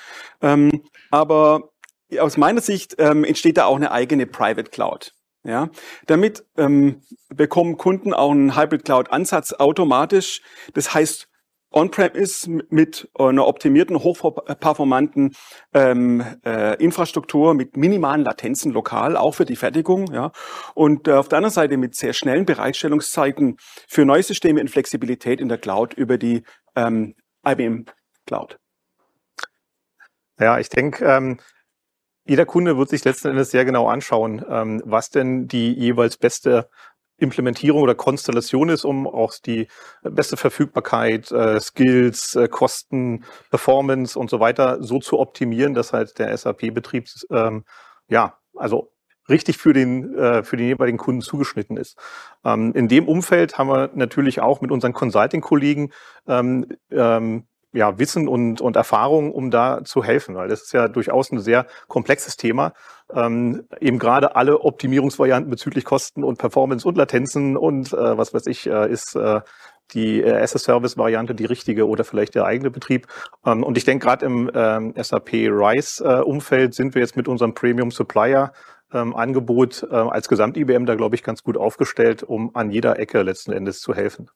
Ähm, 0.41 0.83
aber 1.11 1.71
aus 2.19 2.37
meiner 2.37 2.61
Sicht 2.61 2.95
ähm, 2.99 3.23
entsteht 3.23 3.57
da 3.57 3.65
auch 3.65 3.75
eine 3.77 3.91
eigene 3.91 4.25
Private 4.25 4.69
Cloud. 4.69 5.13
Ja, 5.43 5.69
damit 6.07 6.43
ähm, 6.57 7.03
bekommen 7.29 7.77
Kunden 7.77 8.13
auch 8.13 8.31
einen 8.31 8.57
Hybrid 8.57 8.83
Cloud 8.83 9.11
Ansatz 9.11 9.53
automatisch. 9.53 10.41
Das 10.73 10.93
heißt, 10.93 11.27
On-Prem 11.77 12.13
ist 12.13 12.47
mit 12.47 13.09
einer 13.19 13.45
optimierten, 13.45 14.01
hochperformanten 14.01 15.35
ähm, 15.73 16.23
äh, 16.45 16.81
Infrastruktur 16.81 17.53
mit 17.53 17.75
minimalen 17.75 18.23
Latenzen 18.23 18.71
lokal, 18.71 19.17
auch 19.17 19.33
für 19.33 19.43
die 19.43 19.57
Fertigung. 19.57 20.11
Ja. 20.13 20.31
Und 20.73 21.09
äh, 21.09 21.11
auf 21.11 21.27
der 21.27 21.37
anderen 21.37 21.53
Seite 21.53 21.75
mit 21.75 21.93
sehr 21.93 22.13
schnellen 22.13 22.45
Bereitstellungszeiten 22.45 23.57
für 23.89 24.05
neue 24.05 24.23
Systeme 24.23 24.61
in 24.61 24.69
Flexibilität 24.69 25.41
in 25.41 25.49
der 25.49 25.57
Cloud 25.57 25.93
über 25.93 26.17
die 26.17 26.43
ähm, 26.77 27.13
IBM 27.45 27.85
Cloud. 28.25 28.57
Ja, 30.39 30.57
ich 30.59 30.69
denke, 30.69 31.03
ähm, 31.03 31.39
jeder 32.25 32.45
Kunde 32.45 32.77
wird 32.77 32.87
sich 32.87 33.03
letzten 33.03 33.27
Endes 33.27 33.51
sehr 33.51 33.65
genau 33.65 33.89
anschauen, 33.89 34.43
ähm, 34.49 34.81
was 34.85 35.09
denn 35.09 35.49
die 35.49 35.73
jeweils 35.73 36.15
beste 36.15 36.69
Implementierung 37.17 37.81
oder 37.81 37.95
Konstellation 37.95 38.69
ist, 38.69 38.85
um 38.85 39.07
auch 39.07 39.33
die 39.45 39.67
beste 40.03 40.37
Verfügbarkeit, 40.37 41.31
äh, 41.31 41.59
Skills, 41.59 42.35
äh, 42.35 42.47
Kosten, 42.47 43.23
Performance 43.49 44.17
und 44.17 44.29
so 44.29 44.39
weiter 44.39 44.83
so 44.83 44.99
zu 44.99 45.19
optimieren, 45.19 45.73
dass 45.73 45.93
halt 45.93 46.19
der 46.19 46.35
SAP-Betrieb 46.37 47.07
ähm, 47.31 47.63
ja 48.07 48.37
also 48.55 48.91
richtig 49.29 49.57
für 49.57 49.73
den 49.73 50.15
äh, 50.15 50.43
für 50.43 50.57
den 50.57 50.67
jeweiligen 50.67 50.97
Kunden 50.97 51.21
zugeschnitten 51.21 51.77
ist. 51.77 51.97
Ähm, 52.43 52.73
in 52.73 52.87
dem 52.87 53.07
Umfeld 53.07 53.57
haben 53.57 53.69
wir 53.69 53.91
natürlich 53.95 54.41
auch 54.41 54.61
mit 54.61 54.71
unseren 54.71 54.93
Consulting-Kollegen 54.93 55.91
ähm, 56.27 56.67
ähm, 56.91 57.45
ja, 57.75 57.99
Wissen 57.99 58.27
und, 58.27 58.61
und 58.61 58.75
Erfahrung, 58.75 59.31
um 59.31 59.51
da 59.51 59.83
zu 59.83 60.03
helfen, 60.03 60.35
weil 60.35 60.47
das 60.47 60.63
ist 60.63 60.73
ja 60.73 60.87
durchaus 60.87 61.31
ein 61.31 61.39
sehr 61.39 61.67
komplexes 61.87 62.37
Thema. 62.37 62.73
Ähm, 63.13 63.67
eben 63.79 63.99
gerade 63.99 64.35
alle 64.35 64.61
Optimierungsvarianten 64.61 65.51
bezüglich 65.51 65.83
Kosten 65.83 66.23
und 66.23 66.37
Performance 66.37 66.87
und 66.87 66.97
Latenzen 66.97 67.57
und 67.57 67.93
äh, 67.93 68.17
was 68.17 68.33
weiß 68.33 68.47
ich, 68.47 68.67
äh, 68.67 68.89
ist 68.89 69.15
äh, 69.15 69.41
die 69.91 70.21
äh, 70.21 70.41
as-a-Service-Variante 70.41 71.35
die 71.35 71.45
richtige 71.45 71.87
oder 71.87 72.03
vielleicht 72.03 72.35
der 72.35 72.45
eigene 72.45 72.71
Betrieb. 72.71 73.07
Ähm, 73.45 73.63
und 73.63 73.77
ich 73.77 73.83
denke, 73.83 74.05
gerade 74.05 74.25
im 74.25 74.49
ähm, 74.53 74.93
SAP 74.97 75.33
RISE-Umfeld 75.33 76.71
äh, 76.71 76.73
sind 76.73 76.95
wir 76.95 77.01
jetzt 77.01 77.17
mit 77.17 77.27
unserem 77.27 77.53
Premium 77.53 77.91
Supplier 77.91 78.53
ähm, 78.93 79.15
Angebot 79.15 79.83
äh, 79.83 79.95
als 79.95 80.29
Gesamt-IBM 80.29 80.85
da, 80.85 80.95
glaube 80.95 81.15
ich, 81.15 81.23
ganz 81.23 81.43
gut 81.43 81.57
aufgestellt, 81.57 82.23
um 82.23 82.55
an 82.55 82.71
jeder 82.71 82.97
Ecke 82.99 83.21
letzten 83.21 83.51
Endes 83.51 83.79
zu 83.79 83.93
helfen. 83.93 84.29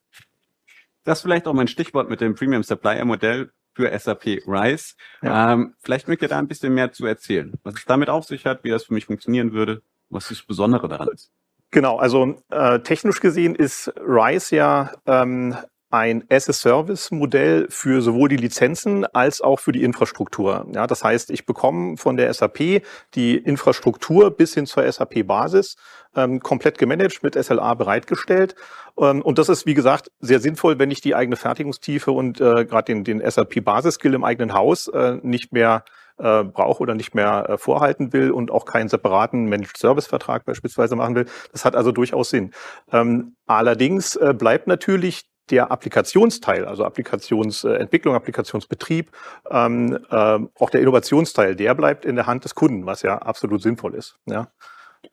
Das 1.03 1.19
ist 1.19 1.21
vielleicht 1.23 1.47
auch 1.47 1.53
mein 1.53 1.67
Stichwort 1.67 2.09
mit 2.09 2.21
dem 2.21 2.35
Premium 2.35 2.63
Supplier 2.63 3.05
Modell 3.05 3.51
für 3.73 3.97
SAP 3.97 4.41
RISE. 4.45 4.95
Ja. 5.21 5.53
Ähm, 5.53 5.75
vielleicht 5.79 6.07
mögt 6.07 6.21
ihr 6.21 6.27
da 6.27 6.37
ein 6.37 6.47
bisschen 6.47 6.73
mehr 6.73 6.91
zu 6.91 7.05
erzählen, 7.05 7.53
was 7.63 7.75
es 7.75 7.85
damit 7.85 8.09
auf 8.09 8.25
sich 8.25 8.45
hat, 8.45 8.63
wie 8.63 8.69
das 8.69 8.85
für 8.85 8.93
mich 8.93 9.05
funktionieren 9.05 9.53
würde, 9.53 9.81
was 10.09 10.29
das 10.29 10.41
Besondere 10.43 10.87
daran 10.87 11.09
ist. 11.09 11.31
Genau, 11.71 11.97
also 11.97 12.41
äh, 12.49 12.79
technisch 12.79 13.19
gesehen 13.19 13.55
ist 13.55 13.93
RISE 13.97 14.55
ja 14.55 14.91
ähm, 15.05 15.55
ein 15.89 16.23
As-a-Service-Modell 16.29 17.67
für 17.69 18.01
sowohl 18.01 18.29
die 18.29 18.37
Lizenzen 18.37 19.05
als 19.05 19.41
auch 19.41 19.59
für 19.59 19.71
die 19.71 19.83
Infrastruktur. 19.83 20.67
Ja, 20.73 20.85
das 20.85 21.03
heißt, 21.03 21.31
ich 21.31 21.45
bekomme 21.45 21.97
von 21.97 22.15
der 22.15 22.31
SAP 22.33 22.83
die 23.15 23.37
Infrastruktur 23.37 24.31
bis 24.31 24.53
hin 24.53 24.67
zur 24.67 24.91
SAP-Basis 24.91 25.77
ähm, 26.15 26.39
komplett 26.39 26.77
gemanagt 26.77 27.23
mit 27.23 27.35
SLA 27.35 27.73
bereitgestellt. 27.73 28.55
Ähm, 28.99 29.21
und 29.21 29.39
das 29.39 29.49
ist, 29.49 29.65
wie 29.65 29.73
gesagt, 29.73 30.11
sehr 30.19 30.39
sinnvoll, 30.39 30.77
wenn 30.77 30.91
ich 30.91 31.01
die 31.01 31.15
eigene 31.15 31.35
Fertigungstiefe 31.35 32.11
und 32.11 32.39
äh, 32.39 32.65
gerade 32.65 32.93
den, 32.93 33.03
den 33.03 33.27
SAP-Basis-Skill 33.27 34.13
im 34.13 34.23
eigenen 34.23 34.53
Haus 34.53 34.87
äh, 34.89 35.17
nicht 35.23 35.53
mehr 35.53 35.83
äh, 36.19 36.43
brauche 36.43 36.83
oder 36.83 36.95
nicht 36.95 37.15
mehr 37.15 37.49
äh, 37.49 37.57
vorhalten 37.57 38.13
will 38.13 38.31
und 38.31 38.51
auch 38.51 38.65
keinen 38.65 38.89
separaten 38.89 39.45
Managed 39.45 39.77
Service 39.77 40.05
Vertrag 40.05 40.45
beispielsweise 40.45 40.95
machen 40.95 41.15
will. 41.15 41.25
Das 41.51 41.65
hat 41.65 41.75
also 41.75 41.91
durchaus 41.91 42.29
Sinn. 42.29 42.51
Ähm, 42.91 43.35
allerdings 43.47 44.15
äh, 44.17 44.33
bleibt 44.37 44.67
natürlich 44.67 45.29
der 45.51 45.71
Applikationsteil, 45.71 46.65
also 46.65 46.85
Applikationsentwicklung, 46.85 48.15
Applikationsbetrieb, 48.15 49.11
ähm, 49.49 49.99
äh, 50.09 50.39
auch 50.59 50.69
der 50.69 50.81
Innovationsteil, 50.81 51.55
der 51.55 51.73
bleibt 51.75 52.05
in 52.05 52.15
der 52.15 52.27
Hand 52.27 52.45
des 52.45 52.55
Kunden, 52.55 52.85
was 52.85 53.01
ja 53.01 53.17
absolut 53.17 53.61
sinnvoll 53.61 53.95
ist. 53.95 54.17
Ja. 54.25 54.47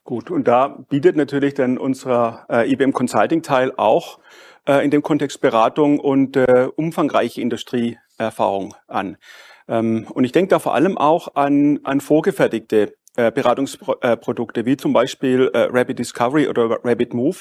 Gut, 0.04 0.30
und 0.30 0.48
da 0.48 0.68
bietet 0.88 1.16
natürlich 1.16 1.54
dann 1.54 1.78
unser 1.78 2.46
äh, 2.48 2.70
IBM 2.70 2.92
Consulting 2.92 3.42
Teil 3.42 3.72
auch 3.76 4.18
äh, 4.66 4.84
in 4.84 4.90
dem 4.90 5.02
Kontext 5.02 5.40
Beratung 5.40 6.00
und 6.00 6.36
äh, 6.36 6.68
umfangreiche 6.74 7.40
Industrieerfahrung 7.40 8.74
an. 8.88 9.16
Ähm, 9.68 10.06
und 10.12 10.24
ich 10.24 10.32
denke 10.32 10.50
da 10.50 10.58
vor 10.58 10.74
allem 10.74 10.98
auch 10.98 11.34
an, 11.34 11.80
an 11.84 12.00
vorgefertigte 12.00 12.94
äh, 13.16 13.32
Beratungsprodukte, 13.32 14.66
wie 14.66 14.76
zum 14.76 14.92
Beispiel 14.92 15.50
äh, 15.54 15.68
Rapid 15.70 15.98
Discovery 15.98 16.48
oder 16.48 16.78
Rapid 16.84 17.14
Move. 17.14 17.38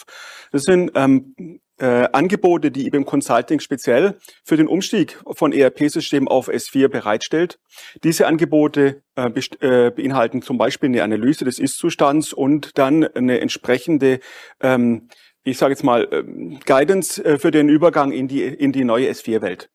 Das 0.52 0.64
sind 0.64 0.92
ähm, 0.96 1.60
äh, 1.80 2.08
Angebote, 2.12 2.72
die 2.72 2.88
IBM 2.88 3.06
Consulting 3.06 3.60
speziell 3.60 4.18
für 4.44 4.58
den 4.58 4.68
Umstieg 4.68 5.20
von 5.32 5.52
ERP-Systemen 5.52 6.28
auf 6.28 6.50
S4 6.50 6.88
bereitstellt. 6.88 7.60
Diese 8.04 8.28
Angebote 8.28 9.02
äh, 9.16 9.30
äh, 9.60 9.92
beinhalten 9.92 10.42
zum 10.42 10.58
Beispiel 10.58 10.90
eine 10.90 11.04
Analyse 11.04 11.46
des 11.46 11.60
Ist-Zustands 11.60 12.34
und 12.34 12.78
dann 12.78 13.04
eine 13.04 13.40
entsprechende 13.40 14.20
ähm, 14.62 15.10
ich 15.46 15.60
sage 15.60 15.74
jetzt 15.74 15.84
mal, 15.84 16.08
ähm, 16.12 16.60
Guidance 16.66 17.24
äh, 17.24 17.38
für 17.38 17.52
den 17.52 17.70
Übergang 17.70 18.12
in 18.12 18.28
die, 18.28 18.44
in 18.44 18.72
die 18.72 18.84
neue 18.84 19.10
S4-Welt. 19.12 19.70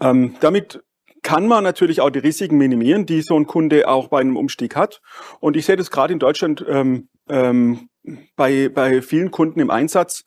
Ähm, 0.00 0.36
damit 0.40 0.82
kann 1.22 1.46
man 1.46 1.64
natürlich 1.64 2.00
auch 2.00 2.10
die 2.10 2.18
Risiken 2.18 2.58
minimieren, 2.58 3.06
die 3.06 3.22
so 3.22 3.36
ein 3.36 3.46
Kunde 3.46 3.88
auch 3.88 4.08
bei 4.08 4.20
einem 4.20 4.36
Umstieg 4.36 4.76
hat. 4.76 5.00
Und 5.40 5.56
ich 5.56 5.66
sehe 5.66 5.76
das 5.76 5.90
gerade 5.90 6.12
in 6.12 6.18
Deutschland 6.18 6.64
ähm, 6.68 7.08
ähm, 7.28 7.88
bei, 8.36 8.68
bei 8.68 9.02
vielen 9.02 9.30
Kunden 9.30 9.60
im 9.60 9.70
Einsatz. 9.70 10.24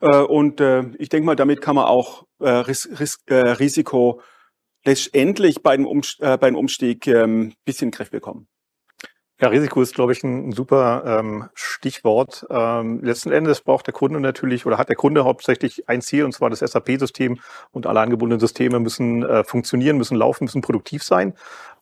Äh, 0.00 0.18
und 0.18 0.60
äh, 0.60 0.84
ich 0.98 1.08
denke 1.08 1.26
mal, 1.26 1.36
damit 1.36 1.60
kann 1.60 1.76
man 1.76 1.86
auch 1.86 2.24
äh, 2.40 2.48
Ris 2.48 2.88
Ris 2.98 3.18
äh, 3.26 3.34
Risiko 3.34 4.20
letztendlich 4.84 5.62
bei 5.62 5.72
einem, 5.72 5.86
Umst 5.86 6.20
äh, 6.20 6.38
bei 6.38 6.46
einem 6.46 6.56
Umstieg 6.56 7.06
ähm, 7.06 7.54
bisschen 7.64 7.88
in 7.88 7.90
den 7.90 7.96
Griff 7.96 8.10
bekommen. 8.10 8.46
Ja, 9.38 9.48
Risiko 9.48 9.82
ist, 9.82 9.94
glaube 9.94 10.12
ich, 10.12 10.24
ein, 10.24 10.52
super 10.52 11.02
ähm, 11.04 11.50
Stichwort. 11.52 12.46
Ähm, 12.48 13.02
letzten 13.02 13.30
Endes 13.32 13.60
braucht 13.60 13.86
der 13.86 13.92
Kunde 13.92 14.18
natürlich 14.18 14.64
oder 14.64 14.78
hat 14.78 14.88
der 14.88 14.96
Kunde 14.96 15.24
hauptsächlich 15.24 15.88
ein 15.90 16.00
Ziel, 16.00 16.24
und 16.24 16.32
zwar 16.32 16.48
das 16.48 16.60
SAP-System 16.60 17.38
und 17.70 17.86
alle 17.86 18.00
angebundenen 18.00 18.40
Systeme 18.40 18.80
müssen 18.80 19.22
äh, 19.22 19.44
funktionieren, 19.44 19.98
müssen 19.98 20.16
laufen, 20.16 20.44
müssen 20.44 20.62
produktiv 20.62 21.02
sein. 21.02 21.34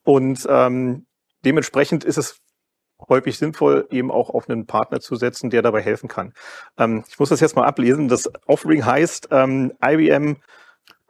Und 0.02 0.44
ähm, 0.50 1.06
dementsprechend 1.44 2.02
ist 2.02 2.18
es 2.18 2.40
häufig 3.08 3.38
sinnvoll, 3.38 3.86
eben 3.90 4.10
auch 4.10 4.30
auf 4.30 4.48
einen 4.48 4.66
Partner 4.66 5.00
zu 5.00 5.14
setzen, 5.14 5.50
der 5.50 5.62
dabei 5.62 5.80
helfen 5.80 6.08
kann. 6.08 6.32
Ähm, 6.76 7.04
ich 7.08 7.20
muss 7.20 7.28
das 7.28 7.38
jetzt 7.38 7.54
mal 7.54 7.66
ablesen. 7.66 8.08
Das 8.08 8.28
Offering 8.46 8.84
heißt 8.84 9.28
ähm, 9.30 9.72
IBM 9.80 10.38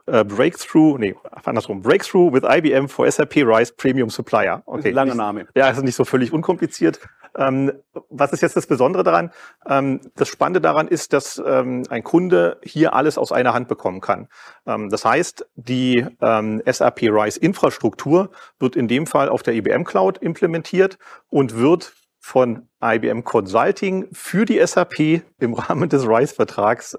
Uh, 0.06 0.23
Breakthrough, 0.23 0.99
nee, 0.99 1.14
andersrum. 1.44 1.80
Breakthrough 1.80 2.30
with 2.30 2.44
IBM 2.44 2.88
for 2.88 3.11
SAP 3.11 3.37
RISE 3.37 3.73
Premium 3.73 4.11
Supplier. 4.11 4.62
Okay. 4.66 4.90
Langer 4.90 5.14
Name. 5.14 5.46
Ja, 5.54 5.70
ist 5.70 5.82
nicht 5.82 5.94
so 5.94 6.04
völlig 6.04 6.30
unkompliziert. 6.30 7.00
Ähm, 7.37 7.73
was 8.11 8.32
ist 8.32 8.42
jetzt 8.42 8.56
das 8.56 8.66
Besondere 8.66 9.02
daran? 9.02 9.30
Ähm, 9.66 10.00
das 10.14 10.28
Spannende 10.28 10.61
daran 10.61 10.88
ist, 10.88 11.12
dass 11.12 11.42
ähm, 11.44 11.84
ein 11.88 12.04
Kunde 12.04 12.58
hier 12.62 12.94
alles 12.94 13.18
aus 13.18 13.32
einer 13.32 13.54
Hand 13.54 13.66
bekommen 13.66 14.00
kann. 14.00 14.28
Ähm, 14.66 14.90
das 14.90 15.04
heißt, 15.04 15.46
die 15.54 16.06
ähm, 16.20 16.62
SAP 16.66 17.02
RISE 17.02 17.40
Infrastruktur 17.40 18.30
wird 18.58 18.76
in 18.76 18.88
dem 18.88 19.06
Fall 19.06 19.28
auf 19.28 19.42
der 19.42 19.54
IBM 19.54 19.84
Cloud 19.84 20.18
implementiert 20.18 20.99
und 21.28 21.56
wird 21.56 21.94
von 22.20 22.68
IBM 22.82 23.25
Consulting 23.25 24.08
für 24.12 24.44
die 24.44 24.64
SAP 24.64 25.23
im 25.40 25.54
Rahmen 25.54 25.88
des 25.88 26.06
RISE-Vertrags 26.06 26.99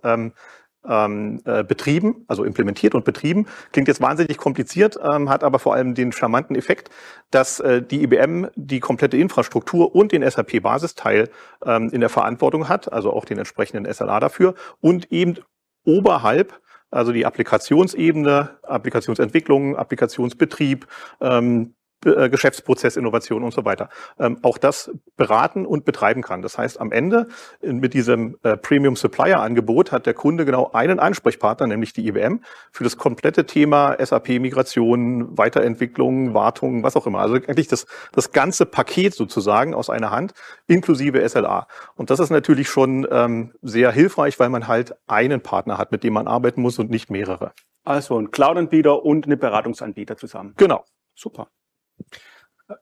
ähm, 0.88 1.42
äh, 1.46 1.64
betrieben, 1.64 2.26
also 2.28 2.44
implementiert 2.44 2.96
und 2.96 3.06
betrieben. 3.06 3.48
Klingt 3.72 3.88
jetzt 3.88 4.02
wahnsinnig 4.02 4.38
kompliziert, 4.38 4.98
ähm, 5.02 5.30
hat 5.30 5.44
aber 5.44 5.60
vor 5.60 5.74
allem 5.74 5.96
den 5.96 6.12
charmanten 6.12 6.56
Effekt, 6.56 6.90
dass 7.32 7.60
äh, 7.60 7.82
die 7.82 8.04
IBM 8.04 8.48
die 8.56 8.80
komplette 8.80 9.18
Infrastruktur 9.18 9.96
und 9.96 10.12
den 10.12 10.30
SAP-Basisteil 10.30 11.30
ähm, 11.66 11.90
in 11.92 12.02
der 12.02 12.10
Verantwortung 12.10 12.70
hat, 12.70 12.92
also 12.92 13.14
auch 13.14 13.26
den 13.26 13.38
entsprechenden 13.38 13.92
SLA 13.92 14.20
dafür 14.20 14.56
und 14.82 15.12
eben 15.12 15.38
oberhalb 15.86 16.60
also 16.92 17.12
die 17.12 17.26
Applikationsebene, 17.26 18.58
Applikationsentwicklung, 18.64 19.76
Applikationsbetrieb, 19.76 20.88
ähm, 21.20 21.76
äh, 22.06 22.30
Geschäftsprozess, 22.30 22.98
Innovation 22.98 23.44
und 23.44 23.54
so 23.54 23.66
weiter. 23.66 23.90
Ähm, 24.20 24.38
auch 24.44 24.58
das 24.58 24.92
beraten 25.18 25.66
und 25.66 25.86
betreiben 25.86 26.22
kann. 26.22 26.42
Das 26.42 26.58
heißt, 26.58 26.80
am 26.80 26.92
Ende 26.92 27.28
äh, 27.62 27.74
mit 27.74 27.94
diesem 27.94 28.38
äh, 28.44 28.58
Premium 28.58 28.96
Supplier 28.96 29.40
Angebot 29.40 29.92
hat 29.92 30.06
der 30.06 30.14
Kunde 30.14 30.46
genau 30.46 30.72
einen 30.72 31.00
Ansprechpartner, 31.00 31.68
nämlich 31.68 31.94
die 31.94 32.08
IBM, 32.08 32.42
für 32.72 32.84
das 32.84 32.98
komplette 32.98 33.46
Thema 33.46 33.96
SAP 34.00 34.40
Migration, 34.40 35.38
Weiterentwicklung, 35.38 36.34
Wartung, 36.34 36.84
was 36.84 36.96
auch 36.96 37.08
immer. 37.08 37.20
Also 37.20 37.36
eigentlich 37.36 37.68
das, 37.68 37.86
das 38.12 38.32
ganze 38.32 38.66
Paket 38.66 39.14
sozusagen 39.14 39.74
aus 39.74 39.90
einer 39.90 40.12
Hand, 40.12 40.34
inklusive 40.68 41.28
SLA. 41.28 41.68
Und 41.96 42.10
das 42.10 42.20
ist 42.20 42.30
natürlich 42.30 42.70
schon 42.70 43.08
ähm, 43.10 43.54
sehr 43.62 43.92
hilfreich, 43.92 44.40
weil 44.40 44.50
man 44.50 44.68
halt 44.68 44.96
einen 45.08 45.42
Partner 45.42 45.78
hat, 45.78 45.92
mit 45.92 46.04
dem 46.04 46.14
man 46.14 46.28
arbeiten 46.28 46.62
muss 46.62 46.80
und 46.80 46.90
nicht 46.90 47.10
mehrere. 47.10 47.52
Also 47.84 48.20
ein 48.20 48.32
Cloud-Anbieter 48.32 49.04
und 49.04 49.26
eine 49.26 49.38
Beratungsanbieter 49.38 50.18
zusammen. 50.18 50.54
Genau. 50.58 50.84
Super. 51.16 51.48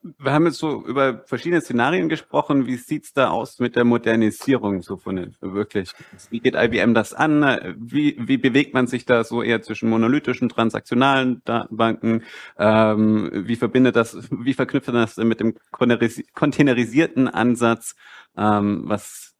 Wir 0.02 0.32
haben 0.32 0.46
jetzt 0.46 0.60
so 0.60 0.86
über 0.86 1.24
verschiedene 1.26 1.60
Szenarien 1.60 2.08
gesprochen. 2.08 2.68
Wie 2.68 2.78
sieht's 2.78 3.12
da 3.12 3.32
aus 3.32 3.60
mit 3.60 3.76
der 3.76 3.84
Modernisierung 3.84 4.82
so 4.82 4.96
von 4.96 5.36
wirklich? 5.42 5.92
Wie 6.30 6.40
geht 6.40 6.56
IBM 6.56 6.94
das 6.94 7.14
an? 7.14 7.76
Wie, 7.78 8.16
wie 8.18 8.38
bewegt 8.38 8.74
man 8.74 8.88
sich 8.88 9.04
da 9.04 9.26
so 9.26 9.44
eher 9.44 9.62
zwischen 9.62 9.90
monolithischen, 9.90 10.48
transaktionalen 10.48 11.42
Datenbanken? 11.44 12.24
Ähm, 12.58 13.30
wie 13.34 13.58
verbindet 13.58 13.98
das, 13.98 14.18
wie 14.32 14.54
verknüpft 14.54 14.88
man 14.88 15.02
das 15.02 15.18
mit 15.18 15.42
dem 15.42 15.56
containerisierten 15.72 17.28
Ansatz? 17.28 17.96
Ähm, 18.38 18.84
was 18.86 19.34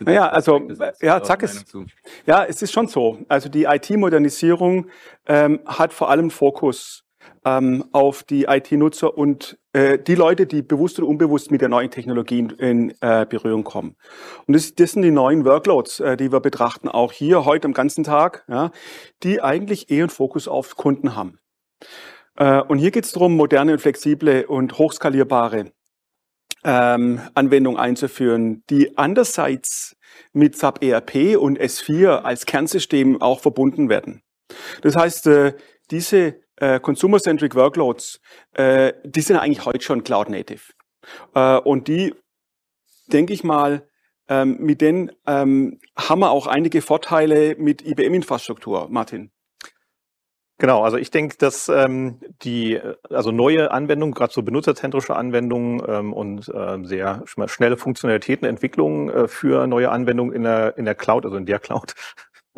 naja, 0.00 0.28
also 0.28 0.68
ja, 1.00 1.22
zack 1.22 1.42
ist. 1.42 1.76
Ja, 2.26 2.44
es 2.44 2.62
ist 2.62 2.72
schon 2.72 2.86
so. 2.86 3.18
Also 3.28 3.48
die 3.48 3.64
IT-Modernisierung 3.64 4.86
ähm, 5.26 5.60
hat 5.66 5.92
vor 5.92 6.10
allem 6.10 6.30
Fokus 6.30 7.03
ähm, 7.44 7.84
auf 7.92 8.22
die 8.22 8.44
IT-Nutzer 8.44 9.16
und 9.16 9.58
äh, 9.72 9.98
die 9.98 10.14
Leute, 10.14 10.46
die 10.46 10.62
bewusst 10.62 10.98
oder 10.98 11.08
unbewusst 11.08 11.50
mit 11.50 11.60
der 11.60 11.68
neuen 11.68 11.90
Technologie 11.90 12.48
in, 12.58 12.94
äh, 13.00 13.26
Berührung 13.26 13.64
kommen. 13.64 13.96
Und 14.46 14.54
das, 14.54 14.74
das 14.74 14.92
sind 14.92 15.02
die 15.02 15.10
neuen 15.10 15.44
Workloads, 15.44 16.00
äh, 16.00 16.16
die 16.16 16.32
wir 16.32 16.40
betrachten, 16.40 16.88
auch 16.88 17.12
hier 17.12 17.44
heute 17.44 17.66
am 17.66 17.74
ganzen 17.74 18.04
Tag, 18.04 18.44
ja, 18.48 18.70
die 19.22 19.42
eigentlich 19.42 19.90
eher 19.90 20.04
einen 20.04 20.10
Fokus 20.10 20.48
auf 20.48 20.76
Kunden 20.76 21.14
haben. 21.14 21.38
Äh, 22.36 22.62
und 22.62 22.78
hier 22.78 22.90
geht 22.90 23.04
es 23.04 23.12
darum, 23.12 23.36
moderne 23.36 23.72
und 23.72 23.80
flexible 23.80 24.46
und 24.46 24.78
hochskalierbare 24.78 25.72
ähm, 26.64 27.20
Anwendungen 27.34 27.78
einzuführen, 27.78 28.64
die 28.70 28.96
andererseits 28.96 29.96
mit 30.32 30.56
SAP 30.56 30.82
ERP 30.82 31.36
und 31.36 31.60
S4 31.60 32.22
als 32.22 32.46
Kernsystem 32.46 33.20
auch 33.20 33.40
verbunden 33.40 33.88
werden. 33.88 34.22
Das 34.82 34.96
heißt, 34.96 35.26
äh, 35.26 35.54
diese 35.90 36.43
äh, 36.56 36.80
Consumer-Centric 36.80 37.54
Workloads, 37.54 38.20
äh, 38.52 38.92
die 39.04 39.20
sind 39.20 39.36
eigentlich 39.36 39.64
heute 39.64 39.82
schon 39.82 40.04
Cloud-Native. 40.04 40.72
Äh, 41.34 41.58
und 41.58 41.88
die, 41.88 42.14
denke 43.08 43.32
ich 43.32 43.44
mal, 43.44 43.86
ähm, 44.28 44.56
mit 44.60 44.80
denen 44.80 45.12
ähm, 45.26 45.78
haben 45.96 46.20
wir 46.20 46.30
auch 46.30 46.46
einige 46.46 46.80
Vorteile 46.80 47.56
mit 47.56 47.82
IBM-Infrastruktur, 47.82 48.88
Martin. 48.88 49.30
Genau, 50.58 50.84
also 50.84 50.96
ich 50.96 51.10
denke, 51.10 51.36
dass 51.36 51.68
ähm, 51.68 52.20
die 52.42 52.80
also 53.10 53.32
neue 53.32 53.72
Anwendungen, 53.72 54.14
gerade 54.14 54.32
so 54.32 54.42
benutzerzentrische 54.42 55.16
Anwendungen 55.16 55.82
ähm, 55.86 56.12
und 56.12 56.48
äh, 56.48 56.78
sehr 56.84 57.24
schnelle 57.26 57.76
Funktionalitäten, 57.76 58.46
Entwicklungen 58.46 59.10
äh, 59.10 59.28
für 59.28 59.66
neue 59.66 59.90
Anwendungen 59.90 60.32
in 60.32 60.44
der 60.44 60.78
in 60.78 60.84
der 60.84 60.94
Cloud, 60.94 61.24
also 61.24 61.36
in 61.36 61.46
der 61.46 61.58
Cloud, 61.58 61.94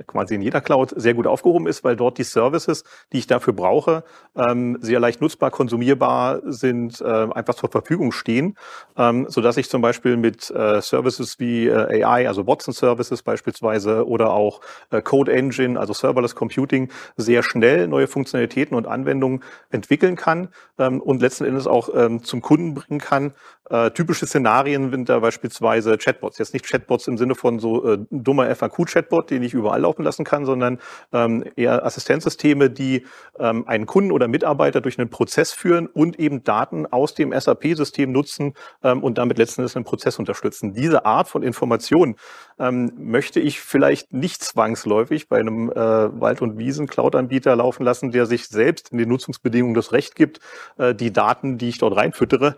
quasi 0.07 0.35
in 0.35 0.43
jeder 0.43 0.61
Cloud 0.61 0.93
sehr 0.97 1.15
gut 1.15 1.27
aufgehoben 1.27 1.67
ist, 1.67 1.85
weil 1.85 1.97
dort 1.97 2.19
die 2.19 2.25
Services, 2.25 2.85
die 3.13 3.19
ich 3.19 3.27
dafür 3.27 3.53
brauche, 3.53 4.05
ähm, 4.37 4.79
sehr 4.81 5.01
leicht 5.01 5.21
nutzbar, 5.21 5.51
konsumierbar 5.51 6.41
sind, 6.45 7.01
äh, 7.01 7.05
einfach 7.05 7.55
zur 7.55 7.71
Verfügung 7.71 8.13
stehen, 8.13 8.57
ähm, 8.97 9.27
so 9.29 9.41
dass 9.41 9.57
ich 9.57 9.71
zum 9.71 9.83
Beispiel 9.83 10.17
mit 10.17 10.51
äh, 10.51 10.81
Services 10.83 11.39
wie 11.39 11.67
äh, 11.67 12.05
AI, 12.05 12.29
also 12.29 12.47
Watson 12.47 12.75
Services 12.75 13.23
beispielsweise 13.23 14.07
oder 14.07 14.33
auch 14.33 14.61
äh, 14.91 15.01
Code 15.01 15.33
Engine, 15.33 15.79
also 15.81 15.93
Serverless 15.93 16.35
Computing, 16.35 16.91
sehr 17.17 17.43
schnell 17.43 17.89
neue 17.89 18.07
Funktionalitäten 18.07 18.77
und 18.77 18.87
Anwendungen 18.87 19.43
entwickeln 19.71 20.17
kann 20.17 20.49
ähm, 20.79 21.01
und 21.01 21.23
letzten 21.23 21.45
Endes 21.45 21.67
auch 21.67 21.89
ähm, 21.95 22.23
zum 22.23 22.43
Kunden 22.43 22.75
bringen 22.75 23.01
kann. 23.01 23.33
Äh, 23.71 23.91
typische 23.91 24.27
Szenarien 24.27 24.91
sind 24.91 25.09
da 25.09 25.19
beispielsweise 25.19 25.99
Chatbots. 25.99 26.39
Jetzt 26.39 26.53
nicht 26.53 26.67
Chatbots 26.67 27.09
im 27.09 27.19
Sinne 27.19 27.35
von 27.35 27.59
so 27.59 27.85
äh, 27.87 27.99
dummer 28.11 28.55
FAQ-Chatbot, 28.55 29.31
den 29.31 29.43
ich 29.43 29.55
überall 29.55 29.81
laufen 29.81 30.03
lassen 30.03 30.25
kann, 30.25 30.45
sondern 30.45 30.79
ähm, 31.13 31.45
eher 31.57 31.85
Assistenzsysteme, 31.85 32.71
die 32.71 33.07
ähm, 33.39 33.67
einen 33.67 33.87
Kunden 33.87 34.13
oder 34.13 34.29
Mitarbeiter 34.29 34.81
durch 34.81 34.99
einen 34.99 35.11
Prozess 35.11 35.53
führen 35.53 35.87
und 35.87 36.19
eben 36.19 36.45
Daten 36.45 36.87
aus 36.87 37.15
dem 37.15 37.33
SAP-System 37.33 38.13
nutzen 38.13 38.55
ähm, 38.83 39.03
und 39.03 39.19
damit 39.19 39.39
letzten 39.39 39.63
Endes 39.63 39.77
einen 39.77 39.85
Prozess 39.85 40.19
unterstützen. 40.19 40.73
Diese 40.73 41.05
Art 41.05 41.29
von 41.29 41.43
Information 41.43 42.17
ähm, 42.59 42.93
möchte 42.97 43.41
ich 43.41 43.61
vielleicht 43.61 44.13
nicht 44.13 44.43
zwangsläufig 44.45 45.29
bei 45.29 45.39
einem 45.39 45.71
äh, 45.71 45.75
Wald- 45.75 46.43
und 46.43 46.59
Wiesen-Cloud-Anbieter 46.59 47.57
laufen 47.57 47.83
lassen, 47.83 48.13
der 48.13 48.27
sich 48.27 48.47
selbst 48.47 48.93
in 48.93 48.99
den 48.99 49.09
Nutzungsbedingungen 49.09 49.75
das 49.75 49.93
Recht 49.93 50.15
gibt, 50.15 50.41
äh, 50.79 50.95
die 50.95 51.13
Daten, 51.13 51.59
die 51.59 51.69
ich 51.69 51.79
dort 51.79 51.97
reinfüttere, 51.97 52.57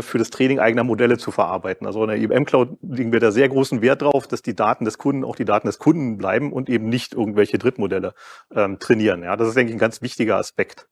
für 0.00 0.18
das 0.18 0.30
Training 0.30 0.60
eigener 0.60 0.84
Modelle 0.84 1.18
zu 1.18 1.30
verarbeiten. 1.30 1.86
Also 1.86 2.02
in 2.04 2.08
der 2.08 2.18
IBM 2.18 2.44
Cloud 2.44 2.78
legen 2.80 3.12
wir 3.12 3.20
da 3.20 3.30
sehr 3.30 3.48
großen 3.48 3.82
Wert 3.82 4.02
drauf, 4.02 4.26
dass 4.26 4.40
die 4.42 4.54
Daten 4.54 4.84
des 4.84 4.96
Kunden 4.96 5.24
auch 5.24 5.36
die 5.36 5.44
Daten 5.44 5.66
des 5.66 5.78
Kunden 5.78 6.16
bleiben 6.16 6.52
und 6.52 6.70
eben 6.70 6.88
nicht 6.88 7.12
irgendwelche 7.12 7.58
Drittmodelle 7.58 8.14
ähm, 8.54 8.78
trainieren. 8.78 9.22
Ja, 9.22 9.36
das 9.36 9.48
ist, 9.48 9.56
denke 9.56 9.70
ich, 9.70 9.76
ein 9.76 9.80
ganz 9.80 10.00
wichtiger 10.00 10.36
Aspekt. 10.36 10.88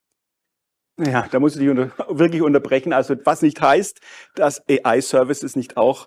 Ja, 0.99 1.27
da 1.31 1.41
muss 1.41 1.57
ich 1.57 1.69
unter, 1.69 1.91
wirklich 2.09 2.43
unterbrechen. 2.43 2.93
Also 2.93 3.17
was 3.25 3.43
nicht 3.43 3.61
heißt, 3.61 4.01
dass 4.35 4.63
AI-Services 4.69 5.57
nicht 5.57 5.77
auch 5.77 6.07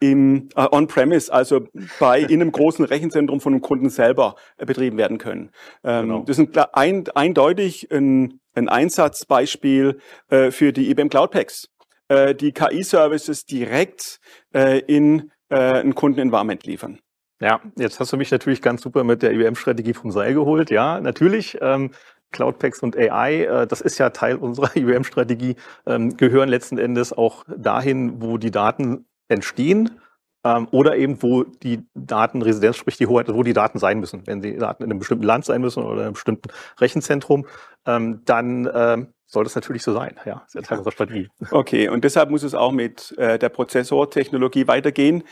im 0.00 0.48
äh, 0.56 0.66
On-Premise, 0.72 1.32
also 1.32 1.68
bei 2.00 2.20
in 2.20 2.40
einem 2.40 2.50
großen 2.50 2.84
Rechenzentrum 2.84 3.40
von 3.40 3.52
einem 3.52 3.62
Kunden 3.62 3.88
selber 3.88 4.34
äh, 4.56 4.66
betrieben 4.66 4.98
werden 4.98 5.18
können. 5.18 5.50
Ähm, 5.84 6.08
genau. 6.08 6.24
Das 6.24 6.38
ist 6.38 6.58
ein, 6.58 6.66
ein, 6.72 7.04
eindeutig 7.14 7.88
ein, 7.92 8.40
ein 8.54 8.68
Einsatzbeispiel 8.68 10.00
äh, 10.28 10.50
für 10.50 10.72
die 10.72 10.90
IBM 10.90 11.08
Cloud 11.08 11.30
Packs, 11.30 11.68
äh, 12.12 12.34
die 12.34 12.52
KI-Services 12.52 13.46
direkt 13.46 14.20
äh, 14.54 14.80
in 14.80 15.30
äh, 15.48 15.80
ein 15.80 15.94
Kundenenvironment 15.94 16.64
liefern. 16.64 16.98
Ja, 17.40 17.60
jetzt 17.76 17.98
hast 17.98 18.12
du 18.12 18.16
mich 18.16 18.30
natürlich 18.30 18.62
ganz 18.62 18.82
super 18.82 19.02
mit 19.02 19.22
der 19.22 19.32
IBM-Strategie 19.32 19.94
vom 19.94 20.10
Seil 20.10 20.34
geholt. 20.34 20.70
Ja, 20.70 21.00
natürlich. 21.00 21.58
Ähm, 21.60 21.90
Cloudpacks 22.30 22.82
und 22.82 22.96
AI, 22.96 23.44
äh, 23.44 23.66
das 23.66 23.80
ist 23.80 23.98
ja 23.98 24.10
Teil 24.10 24.36
unserer 24.36 24.76
IBM-Strategie, 24.76 25.56
ähm, 25.86 26.16
gehören 26.16 26.48
letzten 26.48 26.78
Endes 26.78 27.12
auch 27.12 27.44
dahin, 27.48 28.22
wo 28.22 28.38
die 28.38 28.50
Daten 28.50 29.06
entstehen 29.28 29.98
ähm, 30.44 30.68
oder 30.70 30.96
eben 30.96 31.22
wo 31.22 31.44
die 31.44 31.86
Datenresidenz, 31.94 32.76
sprich 32.76 32.96
die 32.96 33.06
Hoheit, 33.06 33.32
wo 33.32 33.42
die 33.42 33.52
Daten 33.52 33.78
sein 33.78 34.00
müssen. 34.00 34.26
Wenn 34.26 34.40
die 34.40 34.56
Daten 34.56 34.82
in 34.82 34.90
einem 34.90 34.98
bestimmten 34.98 35.24
Land 35.24 35.44
sein 35.44 35.60
müssen 35.60 35.82
oder 35.82 35.94
in 35.94 36.00
einem 36.00 36.12
bestimmten 36.14 36.48
Rechenzentrum, 36.78 37.46
ähm, 37.86 38.22
dann 38.24 38.68
ähm, 38.72 39.14
soll 39.26 39.44
das 39.44 39.54
natürlich 39.54 39.82
so 39.82 39.92
sein. 39.92 40.16
Ja, 40.24 40.44
ist 40.52 40.66
Teil 40.66 40.78
unserer 40.78 40.92
Strategie. 40.92 41.28
Okay, 41.50 41.88
und 41.88 42.04
deshalb 42.04 42.30
muss 42.30 42.42
es 42.42 42.54
auch 42.54 42.72
mit 42.72 43.16
äh, 43.18 43.38
der 43.38 43.48
Prozessortechnologie 43.48 44.66
weitergehen. 44.68 45.24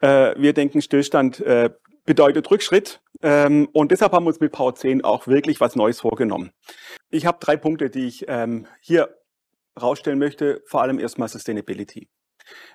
Äh, 0.00 0.34
wir 0.36 0.52
denken, 0.52 0.82
Stillstand 0.82 1.40
äh, 1.40 1.70
bedeutet 2.04 2.50
Rückschritt. 2.50 3.00
Ähm, 3.22 3.68
und 3.72 3.92
deshalb 3.92 4.12
haben 4.12 4.24
wir 4.24 4.28
uns 4.28 4.40
mit 4.40 4.52
Power 4.52 4.74
10 4.74 5.04
auch 5.04 5.26
wirklich 5.26 5.60
was 5.60 5.74
Neues 5.74 6.00
vorgenommen. 6.00 6.50
Ich 7.10 7.26
habe 7.26 7.38
drei 7.40 7.56
Punkte, 7.56 7.90
die 7.90 8.06
ich 8.06 8.26
ähm, 8.28 8.66
hier 8.80 9.16
rausstellen 9.80 10.18
möchte. 10.18 10.62
Vor 10.66 10.82
allem 10.82 10.98
erstmal 10.98 11.28
Sustainability. 11.28 12.08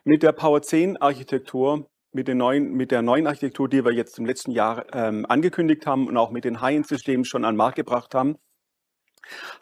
Mit 0.04 0.24
der 0.24 0.32
Power 0.32 0.62
10 0.62 0.98
Architektur, 0.98 1.90
mit, 2.12 2.28
den 2.28 2.38
neuen, 2.38 2.74
mit 2.74 2.92
der 2.92 3.02
neuen 3.02 3.28
Architektur, 3.28 3.70
die 3.70 3.86
wir 3.86 3.94
jetzt 3.94 4.20
im 4.20 4.26
letzten 4.26 4.52
Jahr 4.52 4.86
ähm, 4.94 5.26
angekündigt 5.28 5.86
haben 5.86 6.08
und 6.08 6.18
auch 6.18 6.32
mit 6.32 6.44
den 6.44 6.62
High-End-Systemen 6.62 7.26
schon 7.26 7.46
an 7.46 7.54
den 7.54 7.58
Markt 7.58 7.78
gebracht 7.78 8.14
haben, 8.14 8.38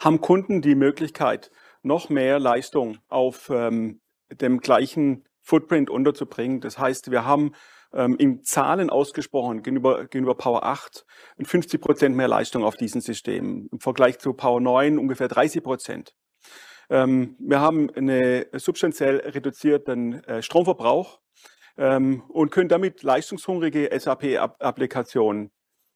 haben 0.00 0.20
Kunden 0.20 0.62
die 0.62 0.74
Möglichkeit, 0.74 1.50
noch 1.82 2.08
mehr 2.08 2.38
Leistung 2.38 2.98
auf 3.08 3.50
ähm, 3.50 4.00
dem 4.30 4.58
gleichen 4.58 5.24
Footprint 5.42 5.90
unterzubringen. 5.90 6.60
Das 6.60 6.78
heißt, 6.78 7.10
wir 7.10 7.24
haben 7.24 7.52
ähm, 7.92 8.16
in 8.18 8.42
Zahlen 8.42 8.90
ausgesprochen 8.90 9.62
gegenüber, 9.62 10.06
gegenüber 10.06 10.34
Power 10.34 10.64
8 10.64 11.04
50 11.42 11.80
Prozent 11.80 12.16
mehr 12.16 12.28
Leistung 12.28 12.64
auf 12.64 12.76
diesen 12.76 13.00
Systemen. 13.00 13.68
Im 13.72 13.80
Vergleich 13.80 14.18
zu 14.18 14.32
Power 14.34 14.60
9 14.60 14.98
ungefähr 14.98 15.28
30 15.28 15.62
Prozent. 15.62 16.14
Ähm, 16.90 17.36
wir 17.38 17.60
haben 17.60 17.88
einen 17.90 18.44
substanziell 18.54 19.18
reduzierten 19.18 20.24
äh, 20.24 20.42
Stromverbrauch 20.42 21.20
ähm, 21.78 22.22
und 22.28 22.50
können 22.50 22.68
damit 22.68 23.04
leistungshungrige 23.04 23.88
SAP-Applikationen, 23.96 25.52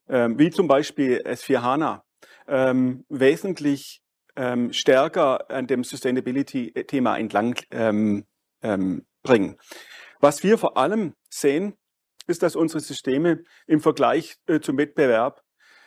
ähm, 0.09 0.39
wie 0.39 0.51
zum 0.51 0.69
Beispiel 0.69 1.23
S4 1.27 1.61
HANA, 1.61 2.05
wesentlich 2.47 4.01
stärker 4.71 5.51
an 5.51 5.67
dem 5.67 5.83
Sustainability-Thema 5.83 7.17
entlang 7.17 7.55
bringen. 9.23 9.57
Was 10.21 10.43
wir 10.43 10.59
vor 10.59 10.77
allem 10.77 11.15
sehen, 11.31 11.75
ist, 12.27 12.43
dass 12.43 12.57
unsere 12.57 12.81
Systeme 12.81 13.45
im 13.67 13.81
Vergleich 13.81 14.37
äh, 14.47 14.61
zum 14.61 14.79
Wettbewerb 14.79 15.43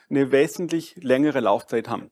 eine 0.08 0.32
wesentlich 0.32 0.96
längere 0.96 1.40
Laufzeit 1.40 1.88
haben 1.88 2.10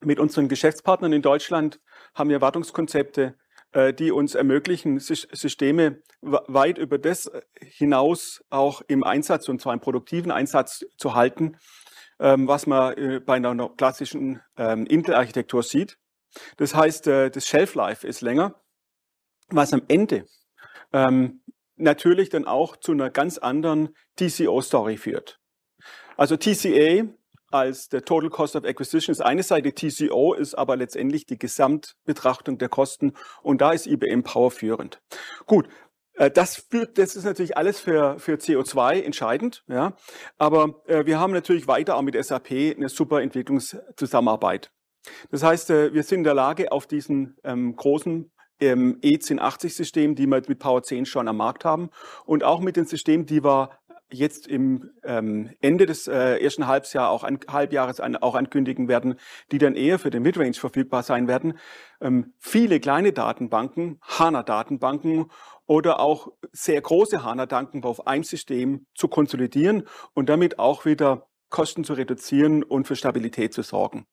mit 0.00 0.18
unseren 0.18 0.48
Geschäftspartnern 0.48 1.12
in 1.12 1.22
Deutschland 1.22 1.80
haben 2.14 2.30
wir 2.30 2.40
Wartungskonzepte, 2.40 3.36
äh, 3.72 3.92
die 3.92 4.12
uns 4.12 4.34
ermöglichen, 4.34 4.98
Systeme 4.98 6.02
weit 6.20 6.78
über 6.78 6.98
das 6.98 7.30
hinaus 7.60 8.44
auch 8.50 8.82
im 8.88 9.04
Einsatz, 9.04 9.48
und 9.48 9.60
zwar 9.60 9.74
im 9.74 9.80
produktiven 9.80 10.30
Einsatz 10.30 10.84
zu 10.96 11.14
halten, 11.14 11.56
ähm, 12.18 12.48
was 12.48 12.66
man 12.66 12.96
äh, 12.96 13.20
bei 13.20 13.34
einer 13.34 13.68
klassischen 13.76 14.40
ähm, 14.56 14.86
Intel-Architektur 14.86 15.62
sieht. 15.62 15.98
Das 16.56 16.74
heißt, 16.74 17.06
äh, 17.06 17.30
das 17.30 17.46
Shelf-Life 17.46 18.06
ist 18.06 18.20
länger, 18.20 18.60
was 19.48 19.72
am 19.72 19.82
Ende 19.88 20.26
ähm, 20.92 21.42
natürlich 21.76 22.30
dann 22.30 22.44
auch 22.44 22.76
zu 22.76 22.92
einer 22.92 23.10
ganz 23.10 23.38
anderen 23.38 23.94
TCO-Story 24.16 24.96
führt. 24.96 25.40
Also 26.16 26.36
TCA 26.36 27.08
als 27.54 27.88
der 27.88 28.02
Total 28.04 28.30
Cost 28.30 28.56
of 28.56 28.64
Acquisition 28.64 29.12
ist 29.12 29.20
eine 29.20 29.44
Seite, 29.44 29.72
TCO 29.72 30.34
ist 30.34 30.54
aber 30.54 30.76
letztendlich 30.76 31.24
die 31.24 31.38
Gesamtbetrachtung 31.38 32.58
der 32.58 32.68
Kosten 32.68 33.12
und 33.42 33.60
da 33.60 33.70
ist 33.70 33.86
IBM 33.86 34.24
Power 34.24 34.50
führend. 34.50 35.00
Gut, 35.46 35.68
äh, 36.14 36.32
das, 36.32 36.56
führt, 36.56 36.98
das 36.98 37.14
ist 37.14 37.24
natürlich 37.24 37.56
alles 37.56 37.78
für, 37.78 38.18
für 38.18 38.34
CO2 38.34 39.02
entscheidend, 39.02 39.62
ja. 39.68 39.96
Aber 40.36 40.82
äh, 40.86 41.06
wir 41.06 41.20
haben 41.20 41.32
natürlich 41.32 41.68
weiter 41.68 41.96
auch 41.96 42.02
mit 42.02 42.22
SAP 42.22 42.50
eine 42.50 42.88
super 42.88 43.22
Entwicklungszusammenarbeit. 43.22 44.72
Das 45.30 45.44
heißt, 45.44 45.70
äh, 45.70 45.94
wir 45.94 46.02
sind 46.02 46.18
in 46.18 46.24
der 46.24 46.34
Lage, 46.34 46.72
auf 46.72 46.88
diesen 46.88 47.36
ähm, 47.44 47.76
großen 47.76 48.32
ähm, 48.60 48.98
E1080-System, 49.00 50.16
die 50.16 50.26
wir 50.26 50.42
mit 50.46 50.58
Power 50.58 50.82
10 50.82 51.06
schon 51.06 51.28
am 51.28 51.36
Markt 51.36 51.64
haben, 51.64 51.90
und 52.24 52.42
auch 52.42 52.60
mit 52.60 52.76
den 52.76 52.86
Systemen, 52.86 53.26
die 53.26 53.44
wir 53.44 53.70
jetzt 54.10 54.46
im 54.46 54.90
ähm, 55.02 55.50
Ende 55.60 55.86
des 55.86 56.06
äh, 56.06 56.38
ersten 56.42 56.66
Halbjahres 56.66 57.10
auch 57.10 57.24
an, 57.24 57.38
Halbjahres 57.48 58.00
an, 58.00 58.16
auch 58.16 58.34
ankündigen 58.34 58.88
werden, 58.88 59.18
die 59.50 59.58
dann 59.58 59.74
eher 59.74 59.98
für 59.98 60.10
den 60.10 60.22
Midrange 60.22 60.54
verfügbar 60.54 61.02
sein 61.02 61.28
werden. 61.28 61.58
Ähm, 62.00 62.34
viele 62.38 62.80
kleine 62.80 63.12
Datenbanken, 63.12 63.98
HANA-Datenbanken 64.02 65.30
oder 65.66 66.00
auch 66.00 66.28
sehr 66.52 66.80
große 66.80 67.24
HANA-Datenbanken 67.24 67.84
auf 67.84 68.06
einem 68.06 68.24
System 68.24 68.86
zu 68.94 69.08
konsolidieren 69.08 69.88
und 70.12 70.28
damit 70.28 70.58
auch 70.58 70.84
wieder 70.84 71.26
Kosten 71.50 71.84
zu 71.84 71.94
reduzieren 71.94 72.62
und 72.62 72.86
für 72.86 72.96
Stabilität 72.96 73.54
zu 73.54 73.62
sorgen. 73.62 74.06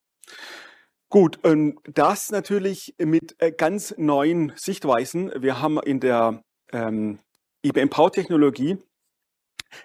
Gut, 1.09 1.43
und 1.43 1.79
das 1.83 2.31
natürlich 2.31 2.95
mit 2.97 3.35
äh, 3.39 3.51
ganz 3.51 3.93
neuen 3.97 4.53
Sichtweisen. 4.55 5.31
Wir 5.35 5.61
haben 5.61 5.77
in 5.79 5.99
der 5.99 6.43
ähm, 6.71 7.19
IBM 7.65 7.89
Power 7.89 8.11
Technologie 8.11 8.77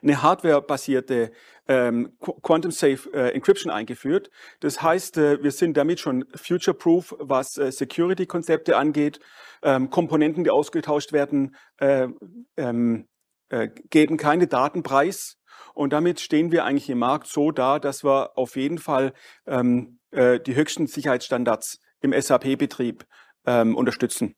eine 0.03 0.23
hardwarebasierte 0.23 1.33
ähm, 1.69 2.17
Quantum 2.43 2.71
Safe 2.71 3.11
äh, 3.13 3.35
Encryption 3.35 3.73
eingeführt. 3.73 4.31
Das 4.61 4.83
heißt, 4.83 5.19
äh, 5.19 5.43
wir 5.43 5.51
sind 5.51 5.77
damit 5.77 6.01
schon 6.01 6.25
future-proof, 6.35 7.17
was 7.19 7.59
äh, 7.59 7.73
Security-Konzepte 7.73 8.77
angeht. 8.77 9.21
Ähm, 9.63 9.91
Komponenten, 9.91 10.45
die 10.45 10.51
ausgetauscht 10.51 11.13
werden, 11.13 11.57
äh, 11.79 12.09
ähm, 12.57 13.09
äh, 13.49 13.69
geben 13.91 14.17
keine 14.17 14.47
Datenpreis. 14.47 15.39
Und 15.75 15.93
damit 15.93 16.21
stehen 16.21 16.53
wir 16.53 16.65
eigentlich 16.65 16.91
im 16.91 16.99
Markt 16.99 17.27
so 17.27 17.51
da, 17.51 17.79
dass 17.79 18.05
wir 18.05 18.37
auf 18.37 18.57
jeden 18.57 18.79
Fall 18.79 19.13
ähm, 19.47 19.99
äh, 20.11 20.41
die 20.41 20.55
höchsten 20.55 20.87
Sicherheitsstandards 20.87 21.81
im 22.01 22.13
SAP-Betrieb 22.19 23.05
ähm, 23.47 23.77
unterstützen. 23.77 24.35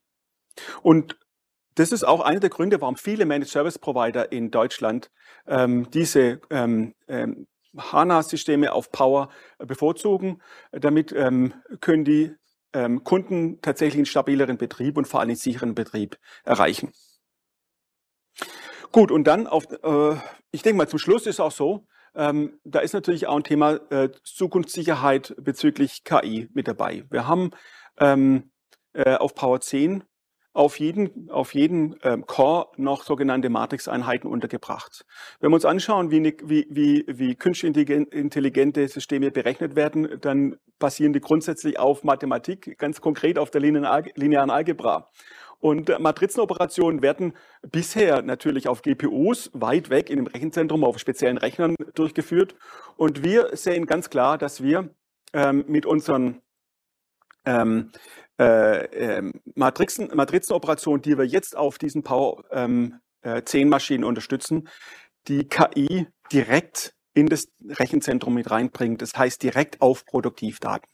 Und 0.81 1.17
das 1.79 1.93
ist 1.93 2.03
auch 2.03 2.19
einer 2.19 2.41
der 2.41 2.49
Gründe, 2.49 2.81
warum 2.81 2.97
viele 2.97 3.25
Managed 3.25 3.51
Service 3.51 3.79
Provider 3.79 4.33
in 4.33 4.51
Deutschland 4.51 5.09
ähm, 5.47 5.89
diese 5.91 6.41
ähm, 6.49 6.93
ähm, 7.07 7.47
HANA-Systeme 7.77 8.73
auf 8.73 8.91
Power 8.91 9.29
bevorzugen. 9.59 10.41
Damit 10.73 11.13
ähm, 11.13 11.53
können 11.79 12.03
die 12.03 12.35
ähm, 12.73 13.05
Kunden 13.05 13.61
tatsächlich 13.61 13.99
einen 13.99 14.05
stabileren 14.07 14.57
Betrieb 14.57 14.97
und 14.97 15.07
vor 15.07 15.21
allem 15.21 15.29
einen 15.29 15.37
sicheren 15.37 15.73
Betrieb 15.73 16.17
erreichen. 16.43 16.91
Gut, 18.91 19.09
und 19.09 19.23
dann 19.23 19.47
auf, 19.47 19.63
äh, 19.71 20.17
ich 20.51 20.63
denke 20.63 20.79
mal, 20.79 20.89
zum 20.89 20.99
Schluss 20.99 21.27
ist 21.27 21.39
auch 21.39 21.51
so, 21.51 21.85
ähm, 22.13 22.59
da 22.65 22.79
ist 22.79 22.93
natürlich 22.93 23.27
auch 23.27 23.37
ein 23.37 23.43
Thema 23.45 23.75
äh, 23.89 24.09
Zukunftssicherheit 24.23 25.33
bezüglich 25.39 26.03
KI 26.03 26.49
mit 26.53 26.67
dabei. 26.67 27.05
Wir 27.09 27.25
haben 27.25 27.51
ähm, 27.99 28.51
äh, 28.91 29.15
auf 29.15 29.33
Power 29.33 29.61
10 29.61 30.03
auf 30.53 30.79
jeden, 30.79 31.29
auf 31.29 31.53
jeden 31.53 31.95
ähm, 32.03 32.25
Core 32.25 32.67
noch 32.77 33.03
sogenannte 33.03 33.49
Matrix-Einheiten 33.49 34.27
untergebracht. 34.27 35.05
Wenn 35.39 35.51
wir 35.51 35.55
uns 35.55 35.65
anschauen, 35.65 36.11
wie, 36.11 36.35
wie, 36.43 36.67
wie, 36.69 37.05
wie 37.07 37.35
künstlich 37.35 37.89
intelligente 37.89 38.87
Systeme 38.87 39.31
berechnet 39.31 39.75
werden, 39.75 40.19
dann 40.21 40.57
basieren 40.79 41.13
die 41.13 41.21
grundsätzlich 41.21 41.77
auf 41.77 42.03
Mathematik, 42.03 42.77
ganz 42.79 42.99
konkret 43.01 43.37
auf 43.37 43.51
der 43.51 43.61
linearen 43.61 44.49
Algebra. 44.49 45.09
Und 45.59 45.91
Matrizenoperationen 45.99 47.01
werden 47.01 47.33
bisher 47.61 48.21
natürlich 48.21 48.67
auf 48.69 48.81
GPUs 48.81 49.51
weit 49.53 49.89
weg 49.89 50.09
in 50.09 50.15
dem 50.15 50.27
Rechenzentrum 50.27 50.85
auf 50.85 50.99
speziellen 50.99 51.37
Rechnern 51.37 51.75
durchgeführt. 51.95 52.55
Und 52.95 53.23
wir 53.23 53.55
sehen 53.57 53.85
ganz 53.85 54.09
klar, 54.09 54.37
dass 54.37 54.63
wir 54.63 54.89
ähm, 55.33 55.65
mit 55.67 55.85
unseren 55.85 56.41
ähm, 57.45 57.91
äh, 58.39 58.85
ähm, 59.17 59.33
Matrizen, 59.55 60.09
Matrizenoperationen, 60.13 61.01
die 61.01 61.17
wir 61.17 61.25
jetzt 61.25 61.57
auf 61.57 61.77
diesen 61.77 62.03
Power 62.03 62.43
ähm, 62.51 62.99
äh, 63.21 63.43
10 63.43 63.69
Maschinen 63.69 64.03
unterstützen, 64.03 64.69
die 65.27 65.47
KI 65.47 66.07
direkt 66.31 66.93
in 67.13 67.27
das 67.27 67.47
Rechenzentrum 67.67 68.33
mit 68.33 68.49
reinbringen. 68.49 68.97
Das 68.97 69.13
heißt 69.15 69.43
direkt 69.43 69.81
auf 69.81 70.05
Produktivdaten. 70.05 70.89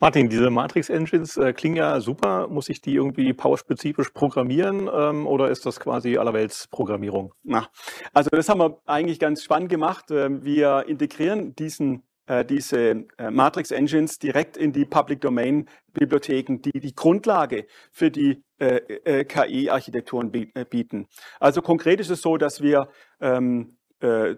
Martin, 0.00 0.28
diese 0.28 0.50
Matrix-Engines 0.50 1.38
äh, 1.38 1.52
klingen 1.52 1.76
ja 1.76 1.98
super. 2.00 2.48
Muss 2.48 2.68
ich 2.68 2.80
die 2.80 2.94
irgendwie 2.94 3.32
powerspezifisch 3.32 4.10
programmieren 4.10 4.90
ähm, 4.92 5.26
oder 5.26 5.48
ist 5.48 5.64
das 5.64 5.80
quasi 5.80 6.18
allerwelts 6.18 6.68
Programmierung? 6.68 7.32
Na, 7.42 7.68
also 8.12 8.28
das 8.30 8.48
haben 8.48 8.60
wir 8.60 8.80
eigentlich 8.84 9.18
ganz 9.18 9.42
spannend 9.42 9.70
gemacht. 9.70 10.10
Ähm, 10.10 10.44
wir 10.44 10.84
integrieren 10.88 11.54
diesen 11.54 12.02
äh, 12.26 12.44
diese 12.44 13.06
äh, 13.18 13.30
Matrix-Engines 13.30 14.18
direkt 14.18 14.56
in 14.56 14.72
die 14.72 14.84
Public 14.84 15.20
Domain-Bibliotheken, 15.20 16.58
die 16.58 16.80
die 16.80 16.94
Grundlage 16.94 17.66
für 17.90 18.10
die 18.10 18.42
äh, 18.58 18.76
äh, 18.76 19.24
KI-Architekturen 19.24 20.30
bieten. 20.30 21.06
Also 21.40 21.62
konkret 21.62 22.00
ist 22.00 22.10
es 22.10 22.22
so, 22.22 22.36
dass 22.36 22.62
wir 22.62 22.88
ähm, 23.20 23.76
äh, 24.00 24.36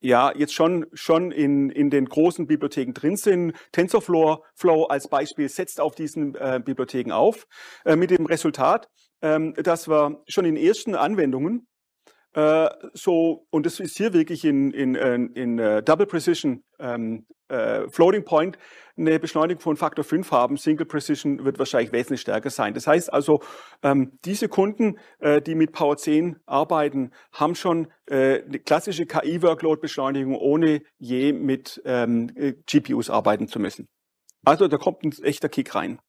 ja, 0.00 0.32
jetzt 0.36 0.52
schon, 0.52 0.86
schon 0.92 1.32
in, 1.32 1.70
in 1.70 1.88
den 1.88 2.04
großen 2.04 2.46
Bibliotheken 2.46 2.92
drin 2.92 3.16
sind. 3.16 3.54
TensorFlow 3.72 4.44
Flow 4.54 4.84
als 4.84 5.08
Beispiel 5.08 5.48
setzt 5.48 5.80
auf 5.80 5.94
diesen 5.94 6.34
äh, 6.34 6.60
Bibliotheken 6.62 7.12
auf, 7.12 7.46
äh, 7.86 7.96
mit 7.96 8.10
dem 8.10 8.26
Resultat, 8.26 8.90
ähm, 9.22 9.54
dass 9.54 9.88
wir 9.88 10.22
schon 10.28 10.44
in 10.44 10.56
ersten 10.56 10.94
Anwendungen 10.94 11.66
äh, 12.34 12.68
so, 12.92 13.46
und 13.50 13.64
das 13.64 13.80
ist 13.80 13.96
hier 13.96 14.12
wirklich 14.12 14.44
in, 14.44 14.72
in, 14.72 14.94
äh, 14.96 15.14
in, 15.14 15.32
in 15.34 15.60
uh, 15.60 15.80
Double 15.80 16.06
Precision 16.06 16.64
ähm, 16.80 17.26
äh, 17.48 17.88
Floating 17.88 18.24
Point 18.24 18.58
eine 18.96 19.18
Beschleunigung 19.18 19.60
von 19.60 19.76
Faktor 19.76 20.04
5 20.04 20.30
haben. 20.30 20.56
Single 20.56 20.86
Precision 20.86 21.44
wird 21.44 21.58
wahrscheinlich 21.58 21.92
wesentlich 21.92 22.20
stärker 22.20 22.50
sein. 22.50 22.74
Das 22.74 22.86
heißt 22.86 23.12
also, 23.12 23.40
ähm, 23.82 24.18
diese 24.24 24.48
Kunden, 24.48 24.98
äh, 25.18 25.40
die 25.40 25.54
mit 25.54 25.72
Power 25.72 25.96
10 25.96 26.36
arbeiten, 26.46 27.12
haben 27.32 27.54
schon 27.54 27.88
äh, 28.06 28.42
eine 28.42 28.58
klassische 28.58 29.06
KI-Workload-Beschleunigung, 29.06 30.36
ohne 30.36 30.82
je 30.98 31.32
mit 31.32 31.82
ähm, 31.84 32.30
GPUs 32.66 33.10
arbeiten 33.10 33.46
zu 33.46 33.58
müssen. 33.58 33.88
Also 34.44 34.68
da 34.68 34.76
kommt 34.76 35.04
ein 35.04 35.12
echter 35.22 35.48
Kick 35.48 35.74
rein. 35.74 36.00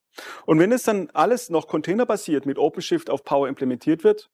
Und 0.46 0.60
wenn 0.60 0.72
es 0.72 0.84
dann 0.84 1.10
alles 1.14 1.50
noch 1.50 1.68
containerbasiert 1.68 2.46
mit 2.46 2.58
OpenShift 2.58 3.10
auf 3.10 3.24
Power 3.24 3.48
implementiert 3.48 4.04
wird, 4.04 4.30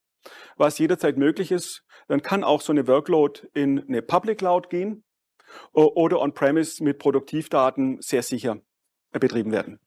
was 0.58 0.78
jederzeit 0.80 1.18
möglich 1.18 1.52
ist, 1.52 1.84
dann 2.08 2.22
kann 2.22 2.44
auch 2.44 2.62
so 2.62 2.72
eine 2.72 2.88
Workload 2.88 3.48
in 3.54 3.88
eine 3.88 4.02
Public 4.02 4.40
Cloud 4.40 4.70
gehen 4.70 5.04
oder 5.74 6.20
on-premise 6.20 6.84
mit 6.84 7.00
Produktivdaten 7.00 8.02
sehr 8.02 8.24
sicher 8.24 8.58
betrieben 9.12 9.52
werden. 9.52 9.80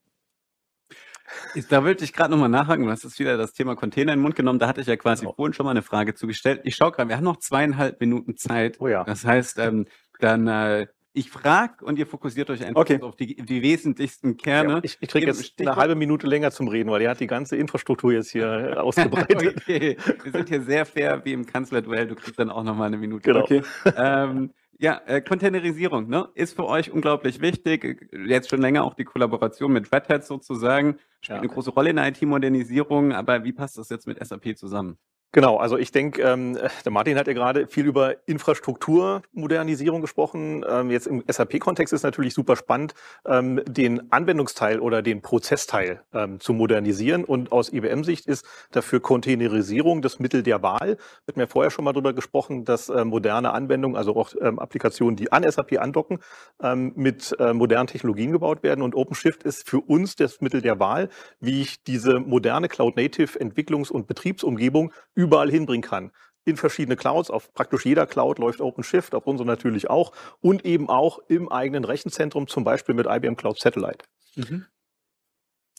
Da 1.71 1.83
wollte 1.85 2.05
ich 2.05 2.13
gerade 2.13 2.31
nochmal 2.31 2.51
nachhaken, 2.51 2.85
du 2.85 2.91
hast 2.91 3.05
jetzt 3.05 3.19
wieder 3.19 3.37
das 3.37 3.55
Thema 3.55 3.77
Container 3.77 4.13
in 4.13 4.19
den 4.19 4.23
Mund 4.23 4.37
genommen, 4.37 4.59
da 4.59 4.69
hatte 4.69 4.83
ich 4.83 4.87
ja 4.87 4.97
quasi 4.97 5.23
genau. 5.23 5.35
vorhin 5.35 5.55
schon 5.55 5.65
mal 5.65 5.71
eine 5.71 5.83
Frage 5.83 6.15
zugestellt. 6.15 6.61
Ich 6.65 6.77
schaue 6.77 6.93
gerade, 6.93 7.09
wir 7.09 7.17
haben 7.17 7.25
noch 7.25 7.39
zweieinhalb 7.39 7.99
Minuten 8.01 8.37
Zeit. 8.37 8.77
Oh 8.81 8.89
ja. 8.89 9.05
Das 9.05 9.25
heißt, 9.25 9.59
ähm, 9.59 9.87
dann 10.21 10.47
äh, 10.47 10.87
ich 11.17 11.31
frage 11.31 11.85
und 11.85 11.97
ihr 11.97 12.07
fokussiert 12.07 12.51
euch 12.51 12.65
einfach 12.65 12.81
okay. 12.81 13.01
auf 13.01 13.15
die, 13.15 13.37
die 13.37 13.63
wesentlichsten 13.63 14.37
Kerne. 14.37 14.73
Ja, 14.75 14.81
ich 14.83 14.99
ich 15.01 15.09
kriege 15.09 15.27
jetzt 15.27 15.47
Stichwort. 15.47 15.69
eine 15.69 15.77
halbe 15.77 15.95
Minute 15.95 16.27
länger 16.27 16.51
zum 16.51 16.67
Reden, 16.67 16.91
weil 16.91 17.03
ihr 17.03 17.09
hat 17.09 17.21
die 17.21 17.29
ganze 17.29 17.57
Infrastruktur 17.57 18.13
jetzt 18.13 18.31
hier 18.31 18.75
ausgebreitet. 18.83 19.57
okay. 19.57 19.97
Wir 20.25 20.33
sind 20.33 20.49
hier 20.49 20.63
sehr 20.63 20.85
fair 20.85 21.25
wie 21.25 21.33
im 21.33 21.47
Kanzlerduell. 21.47 22.09
Du 22.09 22.17
kriegst 22.17 22.39
dann 22.39 22.51
auch 22.51 22.65
noch 22.65 22.75
mal 22.75 22.87
eine 22.87 22.99
Minute. 22.99 23.23
Genau. 23.23 23.45
Okay. 23.45 23.63
ähm, 23.97 24.51
ja, 24.81 25.01
äh, 25.07 25.21
Containerisierung 25.21 26.09
ne, 26.09 26.29
ist 26.35 26.57
für 26.57 26.67
euch 26.67 26.91
unglaublich 26.91 27.41
wichtig. 27.41 28.09
Jetzt 28.27 28.51
schon 28.51 28.61
länger 28.61 28.83
auch 28.83 28.95
die 28.95 29.05
Kollaboration 29.05 29.73
mit 29.73 29.93
Red 29.93 30.09
Hat 30.09 30.27
sozusagen. 30.27 30.99
Spielt 31.21 31.37
ja. 31.37 31.39
eine 31.39 31.49
große 31.49 31.71
Rolle 31.71 31.91
in 31.91 31.97
der 31.97 32.09
IT-Modernisierung. 32.09 33.13
Aber 33.13 33.45
wie 33.45 33.53
passt 33.53 33.79
das 33.79 33.89
jetzt 33.89 34.09
mit 34.09 34.19
SAP 34.25 34.59
zusammen? 34.59 34.99
Genau, 35.35 35.57
also 35.57 35.77
ich 35.77 35.91
denke, 35.91 36.23
ähm, 36.23 36.57
der 36.85 36.93
Martin 36.93 37.19
hat 37.19 37.27
ja 37.27 37.33
gerade 37.33 37.67
viel 37.67 37.87
über 37.87 38.15
Infrastrukturmodernisierung 38.27 40.01
gesprochen. 40.01 40.65
Ähm, 40.65 40.93
jetzt 40.93 41.09
im 41.09 41.25
SAP-Kontext 41.27 41.93
ist 41.93 42.05
natürlich 42.05 42.35
super 42.35 42.55
spannend, 42.55 42.95
ähm, 43.27 43.61
den 43.67 44.13
Anwendungsteil 44.13 44.79
oder 44.79 45.03
den 45.03 45.23
Prozessteil 45.23 46.03
ähm, 46.13 46.39
zu 46.39 46.53
modernisieren. 46.53 47.25
Und 47.25 47.51
aus 47.51 47.73
IBM-Sicht 47.73 48.27
ist 48.27 48.47
dafür 48.71 49.01
Containerisierung 49.01 50.03
das 50.03 50.21
Mittel 50.21 50.45
der 50.45 50.63
Wahl. 50.63 50.99
Wir 50.99 51.33
hatten 51.33 51.41
ja 51.41 51.49
vorher 51.49 51.73
schon 51.73 51.85
mal 51.85 51.93
darüber 51.93 52.13
gesprochen, 52.13 52.65
dass 52.65 52.89
äh, 52.89 53.05
moderne 53.05 53.51
Anwendungen, 53.51 53.97
also 53.97 54.15
auch 54.15 54.35
ähm, 54.41 54.61
Applikationen, 54.61 55.17
die 55.17 55.33
an 55.33 55.43
SAP 55.51 55.81
andocken, 55.81 56.21
ähm, 56.63 56.93
mit 56.95 57.35
äh, 57.41 57.53
modernen 57.53 57.89
Technologien 57.89 58.31
gebaut 58.31 58.63
werden. 58.63 58.83
Und 58.83 58.95
OpenShift 58.95 59.43
ist 59.43 59.69
für 59.69 59.81
uns 59.81 60.15
das 60.15 60.41
Mittel 60.41 60.63
der 60.63 60.79
Wahl, 60.79 61.09
wie 61.41 61.61
ich 61.61 61.83
diese 61.83 62.21
moderne 62.21 62.69
Cloud-Native-Entwicklungs- 62.69 63.91
und 63.91 64.07
Betriebsumgebung 64.07 64.93
überall 65.15 65.51
hinbringen 65.51 65.83
kann. 65.83 66.13
In 66.45 66.57
verschiedene 66.57 66.97
Clouds, 66.97 67.31
auf 67.31 67.55
praktisch 67.55 67.87
jeder 67.87 68.07
Cloud 68.07 68.39
läuft 68.39 68.61
OpenShift, 68.61 69.15
auf 69.15 69.27
unsere 69.27 69.47
natürlich 69.47 69.89
auch 69.89 70.13
und 70.41 70.65
eben 70.65 70.91
auch 70.91 71.19
im 71.29 71.51
eigenen 71.51 71.85
Rechenzentrum, 71.85 72.49
zum 72.49 72.65
Beispiel 72.65 72.95
mit 72.95 73.07
IBM 73.07 73.37
Cloud 73.37 73.59
Satellite. 73.59 74.05
Mhm. 74.37 74.67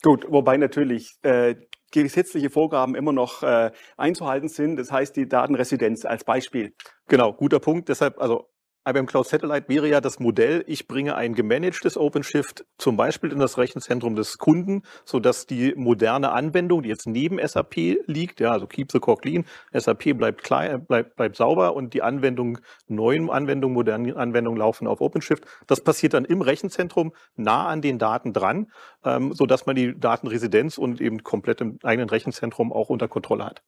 Gut, 0.02 0.26
wobei 0.30 0.58
natürlich 0.58 1.15
äh, 1.21 1.56
gesetzliche 1.91 2.50
Vorgaben 2.50 2.95
immer 2.95 3.13
noch 3.13 3.43
äh, 3.43 3.71
einzuhalten 3.98 4.50
sind. 4.50 4.78
Das 4.78 4.91
heißt, 4.91 5.15
die 5.15 5.28
Datenresidenz 5.28 6.06
als 6.06 6.24
Beispiel. 6.24 6.74
Genau, 7.08 7.34
guter 7.34 7.60
Punkt. 7.60 7.89
Deshalb, 7.89 8.19
also 8.19 8.50
IBM 8.88 9.08
Cloud 9.08 9.28
Satellite 9.28 9.67
wäre 9.67 9.89
ja 9.89 10.00
das 10.00 10.19
Modell, 10.19 10.63
ich 10.67 10.88
bringe 10.88 11.15
ein 11.15 11.34
gemanagtes 11.34 11.98
OpenShift 11.98 12.65
zum 12.78 12.98
Beispiel 12.98 13.32
in 13.32 13.39
das 13.39 13.58
Rechenzentrum 13.58 14.15
des 14.15 14.38
Kunden, 14.38 14.84
sodass 15.06 15.48
die 15.48 15.74
moderne 15.76 16.32
Anwendung, 16.34 16.84
die 16.84 16.89
jetzt 16.89 17.08
neben 17.08 17.39
SAP 17.39 17.98
liegt, 18.06 18.39
ja, 18.39 18.52
also 18.52 18.67
keep 18.67 18.91
the 18.91 19.00
core 19.00 19.17
clean, 19.17 19.45
SAP 19.74 20.15
bleibt, 20.15 20.43
klein, 20.43 20.86
bleibt, 20.86 21.15
bleibt 21.15 21.36
sauber 21.36 21.76
und 21.76 21.95
die 21.95 22.04
Anwendung, 22.04 22.60
neuen 22.88 23.32
Anwendungen, 23.32 23.74
modernen 23.74 24.15
Anwendungen 24.15 24.60
laufen 24.60 24.86
auf 24.86 25.02
OpenShift. 25.02 25.45
Das 25.65 25.82
passiert 25.82 26.13
dann 26.13 26.26
im 26.26 26.43
Rechenzentrum 26.43 27.12
nah 27.36 27.65
an 27.65 27.82
den 27.82 27.98
Daten 27.98 28.34
dran, 28.34 28.71
ähm, 29.04 29.34
sodass 29.34 29.65
man 29.65 29.76
die 29.76 30.00
Datenresidenz 30.00 30.78
und 30.78 31.02
eben 31.02 31.24
komplett 31.24 31.60
im 31.60 31.80
eigenen 31.82 32.10
Rechenzentrum 32.10 32.71
auch 32.71 32.89
unter 32.89 33.08
Kontrolle 33.08 33.45
hat. 33.45 33.63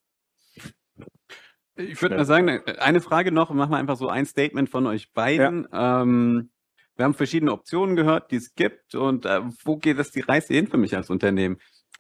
Ich 1.78 2.02
würde 2.02 2.16
mal 2.16 2.26
sagen, 2.26 2.50
eine 2.80 3.02
Frage 3.02 3.32
noch, 3.32 3.50
machen 3.52 3.72
wir 3.72 3.78
einfach 3.78 3.98
so 3.98 4.10
ein 4.10 4.26
Statement 4.26 4.70
von 4.70 4.88
euch 4.88 5.14
beiden. 5.14 5.68
Ja. 5.72 6.02
Ähm, 6.02 6.50
wir 6.96 7.06
haben 7.06 7.14
verschiedene 7.14 7.52
Optionen 7.52 7.96
gehört, 7.96 8.32
die 8.32 8.38
es 8.38 8.56
gibt 8.56 8.96
und 8.96 9.26
äh, 9.26 9.42
wo 9.64 9.78
geht 9.78 10.00
das 10.00 10.12
die 10.12 10.22
Reise 10.22 10.54
hin 10.54 10.68
für 10.68 10.78
mich 10.78 10.96
als 10.96 11.10
Unternehmen? 11.10 11.58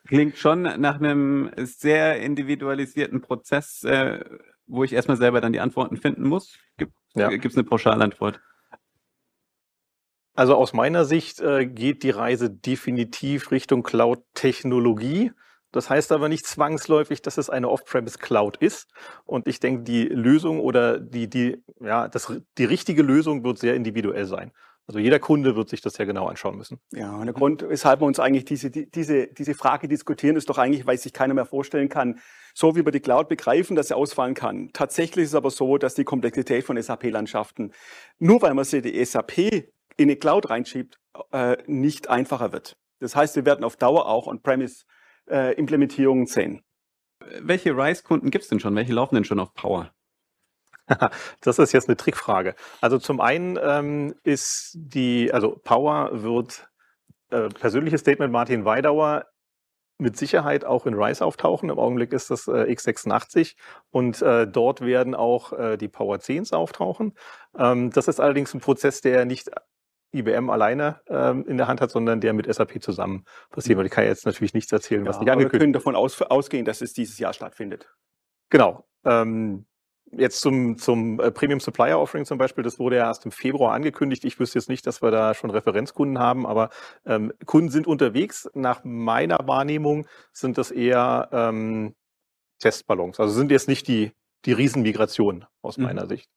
Klingt 0.07 0.37
schon 0.37 0.63
nach 0.63 0.95
einem 0.95 1.51
sehr 1.57 2.19
individualisierten 2.21 3.21
Prozess, 3.21 3.83
äh, 3.83 4.23
wo 4.65 4.83
ich 4.83 4.93
erstmal 4.93 5.17
selber 5.17 5.41
dann 5.41 5.53
die 5.53 5.59
Antworten 5.59 5.97
finden 5.97 6.27
muss. 6.27 6.57
Gibt 6.77 6.93
es 7.13 7.21
ja. 7.21 7.27
eine 7.27 7.63
Pauschalantwort? 7.63 8.41
Also 10.33 10.55
aus 10.55 10.73
meiner 10.73 11.03
Sicht 11.03 11.39
äh, 11.41 11.65
geht 11.65 12.03
die 12.03 12.11
Reise 12.11 12.49
definitiv 12.49 13.51
Richtung 13.51 13.83
Cloud-Technologie. 13.83 15.31
Das 15.77 15.89
heißt 15.89 16.11
aber 16.11 16.27
nicht 16.27 16.45
zwangsläufig, 16.45 17.21
dass 17.21 17.37
es 17.37 17.49
eine 17.49 17.69
Off-Premise-Cloud 17.69 18.57
ist. 18.57 18.87
Und 19.25 19.47
ich 19.47 19.59
denke, 19.59 19.83
die 19.83 20.05
Lösung 20.05 20.59
oder 20.59 20.99
die, 20.99 21.29
die, 21.29 21.63
ja, 21.79 22.07
das, 22.07 22.33
die 22.57 22.65
richtige 22.65 23.03
Lösung 23.03 23.43
wird 23.43 23.59
sehr 23.59 23.75
individuell 23.75 24.25
sein. 24.25 24.51
Also 24.87 24.99
jeder 24.99 25.19
Kunde 25.19 25.55
wird 25.55 25.69
sich 25.69 25.81
das 25.81 25.97
ja 25.97 26.05
genau 26.05 26.27
anschauen 26.27 26.57
müssen. 26.57 26.79
Ja, 26.93 27.15
und 27.15 27.25
der 27.25 27.33
Grund, 27.33 27.63
weshalb 27.67 28.01
wir 28.01 28.07
uns 28.07 28.19
eigentlich 28.19 28.45
diese, 28.45 28.71
diese, 28.71 29.27
diese 29.27 29.53
Frage 29.53 29.87
diskutieren, 29.87 30.35
ist 30.35 30.49
doch 30.49 30.57
eigentlich, 30.57 30.87
weil 30.87 30.97
sich 30.97 31.13
keiner 31.13 31.33
mehr 31.33 31.45
vorstellen 31.45 31.89
kann, 31.89 32.19
so 32.55 32.75
wie 32.75 32.83
wir 32.83 32.91
die 32.91 33.01
Cloud 33.01 33.27
begreifen, 33.27 33.75
dass 33.75 33.89
sie 33.89 33.95
ausfallen 33.95 34.33
kann. 34.33 34.71
Tatsächlich 34.73 35.25
ist 35.25 35.31
es 35.31 35.35
aber 35.35 35.51
so, 35.51 35.77
dass 35.77 35.93
die 35.93 36.05
Komplexität 36.05 36.63
von 36.63 36.81
SAP-Landschaften, 36.81 37.73
nur 38.17 38.41
weil 38.41 38.53
man 38.53 38.65
sie 38.65 38.81
die 38.81 39.05
SAP 39.05 39.37
in 39.97 40.07
die 40.07 40.15
Cloud 40.15 40.49
reinschiebt, 40.49 40.99
äh, 41.31 41.57
nicht 41.67 42.09
einfacher 42.09 42.51
wird. 42.51 42.77
Das 42.99 43.15
heißt, 43.15 43.35
wir 43.35 43.45
werden 43.45 43.63
auf 43.63 43.75
Dauer 43.75 44.07
auch 44.07 44.25
On-Premise-Implementierungen 44.25 44.96
äh, 45.27 46.25
sehen. 46.25 46.63
Welche 47.39 47.75
RISE-Kunden 47.75 48.29
gibt 48.29 48.43
es 48.43 48.49
denn 48.49 48.59
schon? 48.59 48.75
Welche 48.75 48.93
laufen 48.93 49.15
denn 49.15 49.25
schon 49.25 49.39
auf 49.39 49.53
Power? 49.53 49.91
das 51.41 51.59
ist 51.59 51.73
jetzt 51.73 51.89
eine 51.89 51.97
Trickfrage. 51.97 52.55
Also 52.81 52.97
zum 52.97 53.19
einen 53.19 53.59
ähm, 53.61 54.15
ist 54.23 54.71
die, 54.75 55.31
also 55.33 55.59
Power 55.63 56.23
wird 56.23 56.69
äh, 57.29 57.49
persönliches 57.49 58.01
Statement 58.01 58.31
Martin 58.31 58.65
Weidauer 58.65 59.25
mit 59.99 60.15
Sicherheit 60.15 60.63
auch 60.63 60.85
in 60.85 60.93
RISE 60.93 61.25
auftauchen. 61.25 61.69
Im 61.69 61.79
Augenblick 61.79 62.13
ist 62.13 62.29
das 62.29 62.47
äh, 62.47 62.71
x86 62.71 63.55
und 63.89 64.21
äh, 64.21 64.47
dort 64.47 64.81
werden 64.81 65.15
auch 65.15 65.53
äh, 65.53 65.77
die 65.77 65.87
Power 65.87 66.17
10s 66.17 66.53
auftauchen. 66.53 67.13
Ähm, 67.57 67.89
das 67.91 68.07
ist 68.07 68.19
allerdings 68.19 68.53
ein 68.53 68.61
Prozess, 68.61 69.01
der 69.01 69.25
nicht 69.25 69.49
IBM 70.13 70.49
alleine 70.49 71.01
ähm, 71.07 71.45
in 71.47 71.57
der 71.57 71.67
Hand 71.67 71.81
hat, 71.81 71.91
sondern 71.91 72.21
der 72.21 72.33
mit 72.33 72.53
SAP 72.53 72.81
zusammen 72.81 73.25
passiert. 73.49 73.83
Ich 73.85 73.91
kann 73.91 74.05
jetzt 74.05 74.25
natürlich 74.25 74.53
nichts 74.53 74.71
erzählen, 74.71 75.05
was 75.05 75.17
ja, 75.17 75.21
nicht 75.21 75.31
angekündigt 75.31 75.53
Wir 75.53 75.59
können 75.59 75.73
davon 75.73 75.95
aus, 75.95 76.21
ausgehen, 76.21 76.65
dass 76.65 76.81
es 76.81 76.93
dieses 76.93 77.19
Jahr 77.19 77.33
stattfindet. 77.33 77.93
Genau. 78.49 78.87
Ähm, 79.03 79.65
Jetzt 80.11 80.39
zum, 80.39 80.77
zum 80.77 81.19
äh, 81.19 81.31
Premium 81.31 81.59
Supplier 81.59 81.99
Offering 81.99 82.25
zum 82.25 82.37
Beispiel, 82.37 82.63
das 82.63 82.79
wurde 82.79 82.95
ja 82.95 83.07
erst 83.07 83.25
im 83.25 83.31
Februar 83.31 83.73
angekündigt. 83.73 84.23
Ich 84.23 84.39
wüsste 84.39 84.57
jetzt 84.57 84.69
nicht, 84.69 84.87
dass 84.87 85.01
wir 85.01 85.11
da 85.11 85.33
schon 85.33 85.49
Referenzkunden 85.49 86.17
haben, 86.17 86.45
aber 86.45 86.69
ähm, 87.05 87.33
Kunden 87.45 87.69
sind 87.69 87.87
unterwegs. 87.87 88.49
Nach 88.53 88.85
meiner 88.85 89.39
Wahrnehmung 89.47 90.07
sind 90.31 90.57
das 90.57 90.71
eher 90.71 91.27
ähm, 91.33 91.93
Testballons. 92.59 93.19
Also 93.19 93.33
sind 93.33 93.51
jetzt 93.51 93.67
nicht 93.67 93.87
die, 93.89 94.13
die 94.45 94.53
Riesenmigration 94.53 95.45
aus 95.61 95.77
mhm. 95.77 95.83
meiner 95.83 96.07
Sicht. 96.07 96.29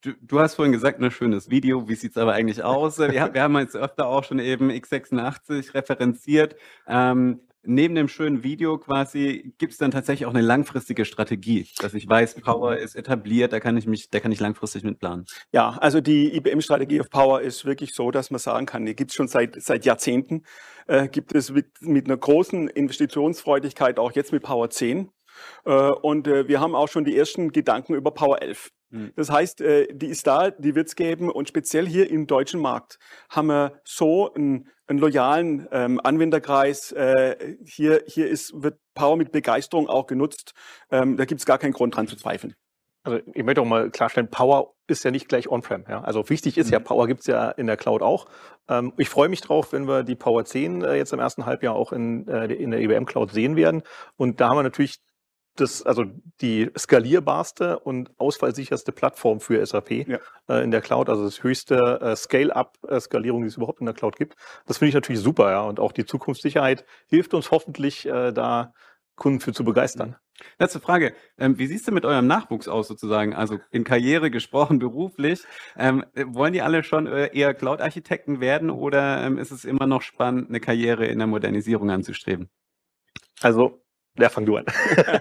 Du, 0.00 0.12
du, 0.22 0.38
hast 0.38 0.54
vorhin 0.54 0.72
gesagt, 0.72 1.00
ein 1.00 1.02
ne, 1.02 1.10
schönes 1.10 1.50
Video. 1.50 1.88
Wie 1.88 1.96
sieht's 1.96 2.16
aber 2.16 2.32
eigentlich 2.32 2.62
aus? 2.62 2.98
Wir, 2.98 3.34
wir, 3.34 3.42
haben 3.42 3.58
jetzt 3.58 3.76
öfter 3.76 4.06
auch 4.06 4.22
schon 4.22 4.38
eben 4.38 4.70
x86 4.70 5.74
referenziert. 5.74 6.54
Ähm, 6.86 7.40
neben 7.64 7.96
dem 7.96 8.06
schönen 8.06 8.44
Video 8.44 8.78
quasi 8.78 9.54
gibt 9.58 9.72
es 9.72 9.78
dann 9.78 9.90
tatsächlich 9.90 10.26
auch 10.26 10.34
eine 10.34 10.40
langfristige 10.40 11.04
Strategie, 11.04 11.66
dass 11.80 11.94
ich 11.94 12.08
weiß, 12.08 12.40
Power 12.40 12.76
ist 12.76 12.94
etabliert, 12.94 13.52
da 13.52 13.58
kann 13.58 13.76
ich 13.76 13.86
mich, 13.86 14.08
da 14.08 14.20
kann 14.20 14.30
ich 14.30 14.38
langfristig 14.38 14.84
mit 14.84 15.00
planen. 15.00 15.26
Ja, 15.52 15.70
also 15.70 16.00
die 16.00 16.34
IBM-Strategie 16.36 17.00
auf 17.00 17.10
Power 17.10 17.40
ist 17.40 17.64
wirklich 17.64 17.92
so, 17.92 18.12
dass 18.12 18.30
man 18.30 18.38
sagen 18.38 18.66
kann, 18.66 18.86
die 18.86 18.94
gibt 18.94 19.10
es 19.10 19.16
schon 19.16 19.26
seit, 19.26 19.60
seit 19.60 19.84
Jahrzehnten, 19.84 20.44
äh, 20.86 21.08
gibt 21.08 21.34
es 21.34 21.50
mit, 21.50 21.82
mit 21.82 22.06
einer 22.06 22.16
großen 22.16 22.68
Investitionsfreudigkeit 22.68 23.98
auch 23.98 24.12
jetzt 24.12 24.32
mit 24.32 24.44
Power 24.44 24.70
10. 24.70 25.10
Äh, 25.64 25.70
und 25.70 26.28
äh, 26.28 26.46
wir 26.46 26.60
haben 26.60 26.74
auch 26.74 26.88
schon 26.88 27.04
die 27.04 27.16
ersten 27.16 27.50
Gedanken 27.50 27.94
über 27.94 28.12
Power 28.12 28.40
11. 28.40 28.70
Hm. 28.90 29.12
Das 29.16 29.30
heißt, 29.30 29.60
äh, 29.60 29.88
die 29.92 30.06
ist 30.06 30.26
da, 30.26 30.50
die 30.50 30.74
wird 30.74 30.88
es 30.88 30.96
geben 30.96 31.30
und 31.30 31.48
speziell 31.48 31.86
hier 31.86 32.10
im 32.10 32.26
deutschen 32.26 32.60
Markt 32.60 32.98
haben 33.28 33.48
wir 33.48 33.80
so 33.84 34.32
einen, 34.32 34.68
einen 34.86 34.98
loyalen 34.98 35.68
ähm, 35.72 36.00
Anwenderkreis. 36.02 36.92
Äh, 36.92 37.56
hier 37.64 38.02
hier 38.06 38.28
ist, 38.28 38.52
wird 38.62 38.78
Power 38.94 39.16
mit 39.16 39.32
Begeisterung 39.32 39.88
auch 39.88 40.06
genutzt. 40.06 40.54
Ähm, 40.90 41.16
da 41.16 41.24
gibt 41.24 41.40
es 41.40 41.46
gar 41.46 41.58
keinen 41.58 41.72
Grund 41.72 41.96
dran 41.96 42.08
zu 42.08 42.16
zweifeln. 42.16 42.54
Also 43.04 43.20
ich 43.32 43.44
möchte 43.44 43.60
auch 43.60 43.66
mal 43.66 43.90
klarstellen, 43.90 44.28
Power 44.28 44.74
ist 44.86 45.04
ja 45.04 45.10
nicht 45.10 45.28
gleich 45.28 45.48
On-Prem. 45.48 45.84
Ja? 45.88 46.02
Also 46.02 46.28
wichtig 46.28 46.58
ist 46.58 46.66
mhm. 46.66 46.72
ja, 46.74 46.78
Power 46.80 47.06
gibt 47.06 47.20
es 47.20 47.26
ja 47.26 47.50
in 47.50 47.66
der 47.66 47.76
Cloud 47.76 48.02
auch. 48.02 48.26
Ähm, 48.68 48.92
ich 48.96 49.08
freue 49.08 49.28
mich 49.28 49.40
drauf, 49.40 49.72
wenn 49.72 49.86
wir 49.86 50.02
die 50.02 50.16
Power 50.16 50.44
10 50.44 50.82
äh, 50.82 50.96
jetzt 50.96 51.12
im 51.12 51.20
ersten 51.20 51.46
Halbjahr 51.46 51.74
auch 51.74 51.92
in, 51.92 52.26
äh, 52.28 52.46
in 52.46 52.70
der 52.70 52.80
IBM 52.80 53.06
Cloud 53.06 53.32
sehen 53.32 53.56
werden. 53.56 53.82
Und 54.16 54.40
da 54.40 54.48
haben 54.48 54.56
wir 54.56 54.62
natürlich 54.62 54.98
das, 55.60 55.82
also 55.82 56.04
die 56.40 56.70
skalierbarste 56.76 57.78
und 57.78 58.10
ausfallsicherste 58.18 58.92
Plattform 58.92 59.40
für 59.40 59.64
SAP 59.64 59.90
ja. 59.90 60.18
äh, 60.48 60.62
in 60.62 60.70
der 60.70 60.80
Cloud, 60.80 61.08
also 61.08 61.24
das 61.24 61.42
höchste 61.42 62.00
äh, 62.00 62.16
Scale-up-Skalierung, 62.16 63.42
die 63.42 63.48
es 63.48 63.56
überhaupt 63.56 63.80
in 63.80 63.86
der 63.86 63.94
Cloud 63.94 64.16
gibt. 64.16 64.36
Das 64.66 64.78
finde 64.78 64.90
ich 64.90 64.94
natürlich 64.94 65.20
super, 65.20 65.50
ja. 65.50 65.62
Und 65.62 65.80
auch 65.80 65.92
die 65.92 66.04
Zukunftssicherheit 66.04 66.84
hilft 67.06 67.34
uns 67.34 67.50
hoffentlich, 67.50 68.06
äh, 68.06 68.32
da 68.32 68.72
Kunden 69.16 69.40
für 69.40 69.52
zu 69.52 69.64
begeistern. 69.64 70.16
Letzte 70.58 70.80
Frage. 70.80 71.14
Ähm, 71.36 71.58
wie 71.58 71.66
siehst 71.66 71.88
du 71.88 71.92
mit 71.92 72.04
eurem 72.04 72.26
Nachwuchs 72.26 72.68
aus 72.68 72.88
sozusagen? 72.88 73.34
Also 73.34 73.58
in 73.70 73.84
Karriere 73.84 74.30
gesprochen, 74.30 74.78
beruflich. 74.78 75.42
Ähm, 75.76 76.04
wollen 76.14 76.52
die 76.52 76.62
alle 76.62 76.82
schon 76.82 77.06
äh, 77.06 77.30
eher 77.36 77.54
Cloud-Architekten 77.54 78.40
werden 78.40 78.70
oder 78.70 79.24
ähm, 79.24 79.38
ist 79.38 79.50
es 79.50 79.64
immer 79.64 79.86
noch 79.86 80.02
spannend, 80.02 80.48
eine 80.48 80.60
Karriere 80.60 81.06
in 81.06 81.18
der 81.18 81.26
Modernisierung 81.26 81.90
anzustreben? 81.90 82.48
Also 83.40 83.82
ja, 84.18 84.28
fang 84.28 84.46
du 84.46 84.56
an. 84.56 84.66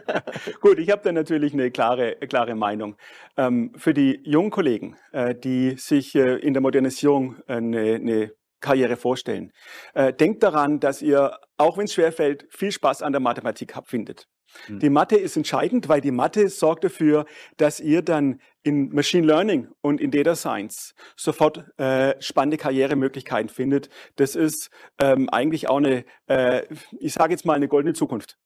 Gut, 0.62 0.80
ich 0.80 0.90
habe 0.90 1.02
da 1.04 1.12
natürlich 1.12 1.54
eine 1.54 1.72
klare, 1.72 2.16
klare 2.16 2.56
Meinung. 2.56 2.96
Ähm, 3.38 3.74
für 3.78 3.94
die 3.94 4.20
jungen 4.24 4.52
Kollegen, 4.52 4.96
äh, 5.12 5.36
die 5.36 5.76
sich 5.78 6.16
äh, 6.16 6.38
in 6.38 6.54
der 6.54 6.62
Modernisierung 6.62 7.38
eine, 7.48 7.96
eine 7.96 8.32
Karriere 8.60 8.96
vorstellen, 8.96 9.52
äh, 9.94 10.14
denkt 10.14 10.44
daran, 10.44 10.80
dass 10.80 11.02
ihr, 11.02 11.38
auch 11.58 11.78
wenn 11.78 11.86
es 11.86 11.94
schwerfällt, 11.94 12.48
viel 12.50 12.72
Spaß 12.72 13.02
an 13.04 13.12
der 13.12 13.22
Mathematik 13.22 13.76
habt, 13.76 13.88
findet. 13.88 14.28
Hm. 14.66 14.80
Die 14.80 14.90
Mathe 14.90 15.18
ist 15.18 15.38
entscheidend, 15.38 15.90
weil 15.90 16.02
die 16.02 16.12
Mathe 16.12 16.50
sorgt 16.50 16.84
dafür, 16.84 17.26
dass 17.58 17.80
ihr 17.80 18.02
dann 18.02 18.42
in 18.64 18.90
Machine 18.90 19.26
Learning 19.26 19.68
und 19.82 20.02
in 20.02 20.12
Data 20.12 20.36
Science 20.36 20.94
sofort 21.16 21.66
äh, 21.78 22.16
spannende 22.22 22.58
Karrieremöglichkeiten 22.58 23.50
findet. 23.50 23.90
Das 24.16 24.36
ist 24.36 24.70
ähm, 25.00 25.30
eigentlich 25.30 25.70
auch 25.70 25.78
eine, 25.78 26.06
äh, 26.28 26.64
ich 27.00 27.14
sage 27.14 27.34
jetzt 27.34 27.46
mal, 27.46 27.54
eine 27.54 27.68
goldene 27.68 27.94
Zukunft. 27.94 28.38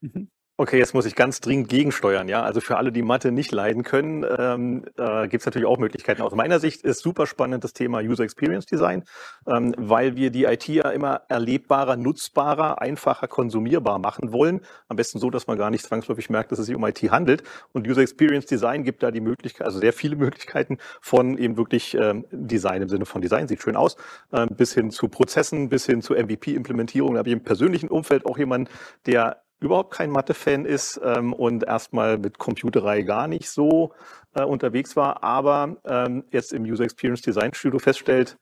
Mhm. 0.00 0.28
Okay, 0.56 0.78
jetzt 0.78 0.94
muss 0.94 1.04
ich 1.04 1.16
ganz 1.16 1.40
dringend 1.40 1.68
gegensteuern. 1.68 2.28
Ja, 2.28 2.44
also 2.44 2.60
für 2.60 2.76
alle, 2.76 2.92
die 2.92 3.02
Mathe 3.02 3.32
nicht 3.32 3.50
leiden 3.50 3.82
können, 3.82 4.24
ähm, 4.38 4.84
äh, 4.96 5.26
gibt 5.26 5.40
es 5.42 5.46
natürlich 5.46 5.66
auch 5.66 5.78
Möglichkeiten. 5.78 6.22
Aus 6.22 6.32
meiner 6.32 6.60
Sicht 6.60 6.82
ist 6.82 7.00
super 7.00 7.26
spannend 7.26 7.64
das 7.64 7.72
Thema 7.72 7.98
User 7.98 8.22
Experience 8.22 8.64
Design, 8.64 9.02
ähm, 9.48 9.74
weil 9.76 10.14
wir 10.14 10.30
die 10.30 10.44
IT 10.44 10.68
ja 10.68 10.90
immer 10.90 11.22
erlebbarer, 11.28 11.96
nutzbarer, 11.96 12.80
einfacher, 12.80 13.26
konsumierbar 13.26 13.98
machen 13.98 14.32
wollen. 14.32 14.60
Am 14.86 14.96
besten 14.96 15.18
so, 15.18 15.28
dass 15.28 15.48
man 15.48 15.58
gar 15.58 15.70
nicht 15.70 15.84
zwangsläufig 15.84 16.30
merkt, 16.30 16.52
dass 16.52 16.60
es 16.60 16.66
sich 16.66 16.76
um 16.76 16.86
IT 16.86 17.02
handelt. 17.10 17.42
Und 17.72 17.88
User 17.88 18.02
Experience 18.02 18.46
Design 18.46 18.84
gibt 18.84 19.02
da 19.02 19.10
die 19.10 19.20
Möglichkeit, 19.20 19.66
also 19.66 19.80
sehr 19.80 19.92
viele 19.92 20.14
Möglichkeiten 20.14 20.78
von 21.00 21.36
eben 21.36 21.56
wirklich 21.56 21.96
ähm, 21.96 22.26
Design 22.30 22.80
im 22.80 22.88
Sinne 22.88 23.06
von 23.06 23.22
Design 23.22 23.48
sieht 23.48 23.60
schön 23.60 23.74
aus, 23.74 23.96
ähm, 24.32 24.50
bis 24.56 24.72
hin 24.72 24.92
zu 24.92 25.08
Prozessen, 25.08 25.68
bis 25.68 25.84
hin 25.84 26.00
zu 26.00 26.14
MVP-Implementierung. 26.14 27.14
Da 27.14 27.18
habe 27.18 27.30
ich 27.30 27.34
im 27.34 27.42
persönlichen 27.42 27.88
Umfeld 27.88 28.24
auch 28.24 28.38
jemanden, 28.38 28.70
der 29.06 29.43
überhaupt 29.64 29.92
kein 29.92 30.10
Mathe-Fan 30.10 30.64
ist 30.64 31.00
ähm, 31.02 31.32
und 31.32 31.64
erstmal 31.64 32.18
mit 32.18 32.38
Computerei 32.38 33.02
gar 33.02 33.26
nicht 33.28 33.48
so 33.48 33.92
äh, 34.34 34.44
unterwegs 34.44 34.96
war, 34.96 35.24
aber 35.24 35.76
ähm, 35.84 36.24
jetzt 36.30 36.52
im 36.52 36.62
User 36.64 36.84
Experience 36.84 37.22
Design 37.22 37.54
Studio 37.54 37.78
feststellt, 37.78 38.38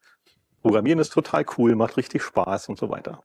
Programmieren 0.62 1.00
ist 1.00 1.12
total 1.12 1.44
cool, 1.58 1.74
macht 1.74 1.96
richtig 1.96 2.22
Spaß 2.22 2.68
und 2.68 2.78
so 2.78 2.88
weiter. 2.88 3.22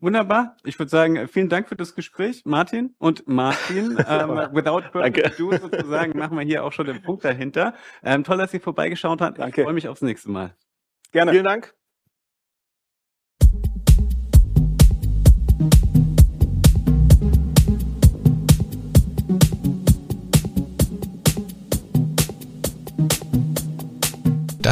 Wunderbar. 0.00 0.56
Ich 0.64 0.78
würde 0.78 0.90
sagen, 0.90 1.28
vielen 1.28 1.48
Dank 1.48 1.68
für 1.68 1.76
das 1.76 1.94
Gespräch, 1.94 2.42
Martin. 2.44 2.94
Und 2.98 3.26
Martin, 3.28 3.98
ähm, 4.08 4.30
without 4.52 4.82
further 4.92 5.26
ado 5.26 5.56
sozusagen, 5.56 6.18
machen 6.18 6.36
wir 6.36 6.44
hier 6.44 6.64
auch 6.64 6.72
schon 6.72 6.86
den 6.86 7.02
Punkt 7.02 7.24
dahinter. 7.24 7.74
Ähm, 8.02 8.24
toll, 8.24 8.38
dass 8.38 8.52
ihr 8.52 8.60
vorbeigeschaut 8.60 9.20
habt. 9.20 9.38
Danke. 9.38 9.62
Ich 9.62 9.64
freue 9.64 9.74
mich 9.74 9.88
aufs 9.88 10.02
nächste 10.02 10.30
Mal. 10.30 10.54
Gerne. 11.12 11.30
Vielen 11.30 11.44
Dank. 11.44 11.74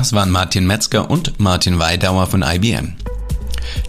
Das 0.03 0.13
waren 0.13 0.33
Martin 0.33 0.67
Metzger 0.67 1.09
und 1.09 1.39
Martin 1.39 1.79
Weidauer 1.79 2.27
von 2.27 2.43
IBM. 2.43 2.95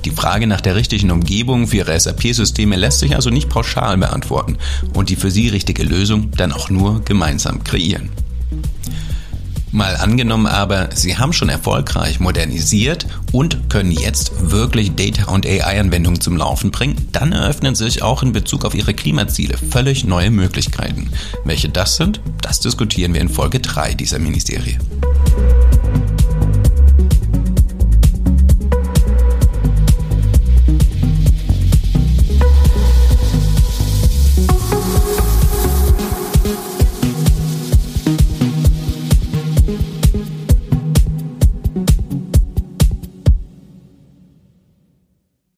Die 0.05 0.11
Frage 0.11 0.45
nach 0.45 0.61
der 0.61 0.75
richtigen 0.75 1.09
Umgebung 1.09 1.65
für 1.65 1.77
Ihre 1.77 1.99
SAP-Systeme 1.99 2.75
lässt 2.75 2.99
sich 2.99 3.15
also 3.15 3.31
nicht 3.31 3.49
pauschal 3.49 3.97
beantworten 3.97 4.59
und 4.93 5.09
die 5.09 5.15
für 5.15 5.31
Sie 5.31 5.49
richtige 5.49 5.81
Lösung 5.81 6.29
dann 6.29 6.51
auch 6.51 6.69
nur 6.69 7.03
gemeinsam 7.03 7.63
kreieren. 7.63 8.11
Mal 9.71 9.95
angenommen 9.95 10.45
aber, 10.45 10.89
Sie 10.93 11.17
haben 11.17 11.33
schon 11.33 11.49
erfolgreich 11.49 12.19
modernisiert 12.19 13.07
und 13.31 13.71
können 13.71 13.91
jetzt 13.91 14.51
wirklich 14.51 14.93
Data- 14.93 15.31
und 15.31 15.47
AI-Anwendungen 15.47 16.21
zum 16.21 16.37
Laufen 16.37 16.69
bringen, 16.69 17.07
dann 17.11 17.31
eröffnen 17.31 17.73
sich 17.73 18.03
auch 18.03 18.21
in 18.21 18.33
Bezug 18.33 18.65
auf 18.65 18.75
Ihre 18.75 18.93
Klimaziele 18.93 19.57
völlig 19.57 20.05
neue 20.05 20.29
Möglichkeiten. 20.29 21.09
Welche 21.43 21.69
das 21.69 21.95
sind, 21.95 22.21
das 22.39 22.59
diskutieren 22.59 23.15
wir 23.15 23.21
in 23.21 23.29
Folge 23.29 23.59
3 23.59 23.95
dieser 23.95 24.19
Miniserie. 24.19 24.77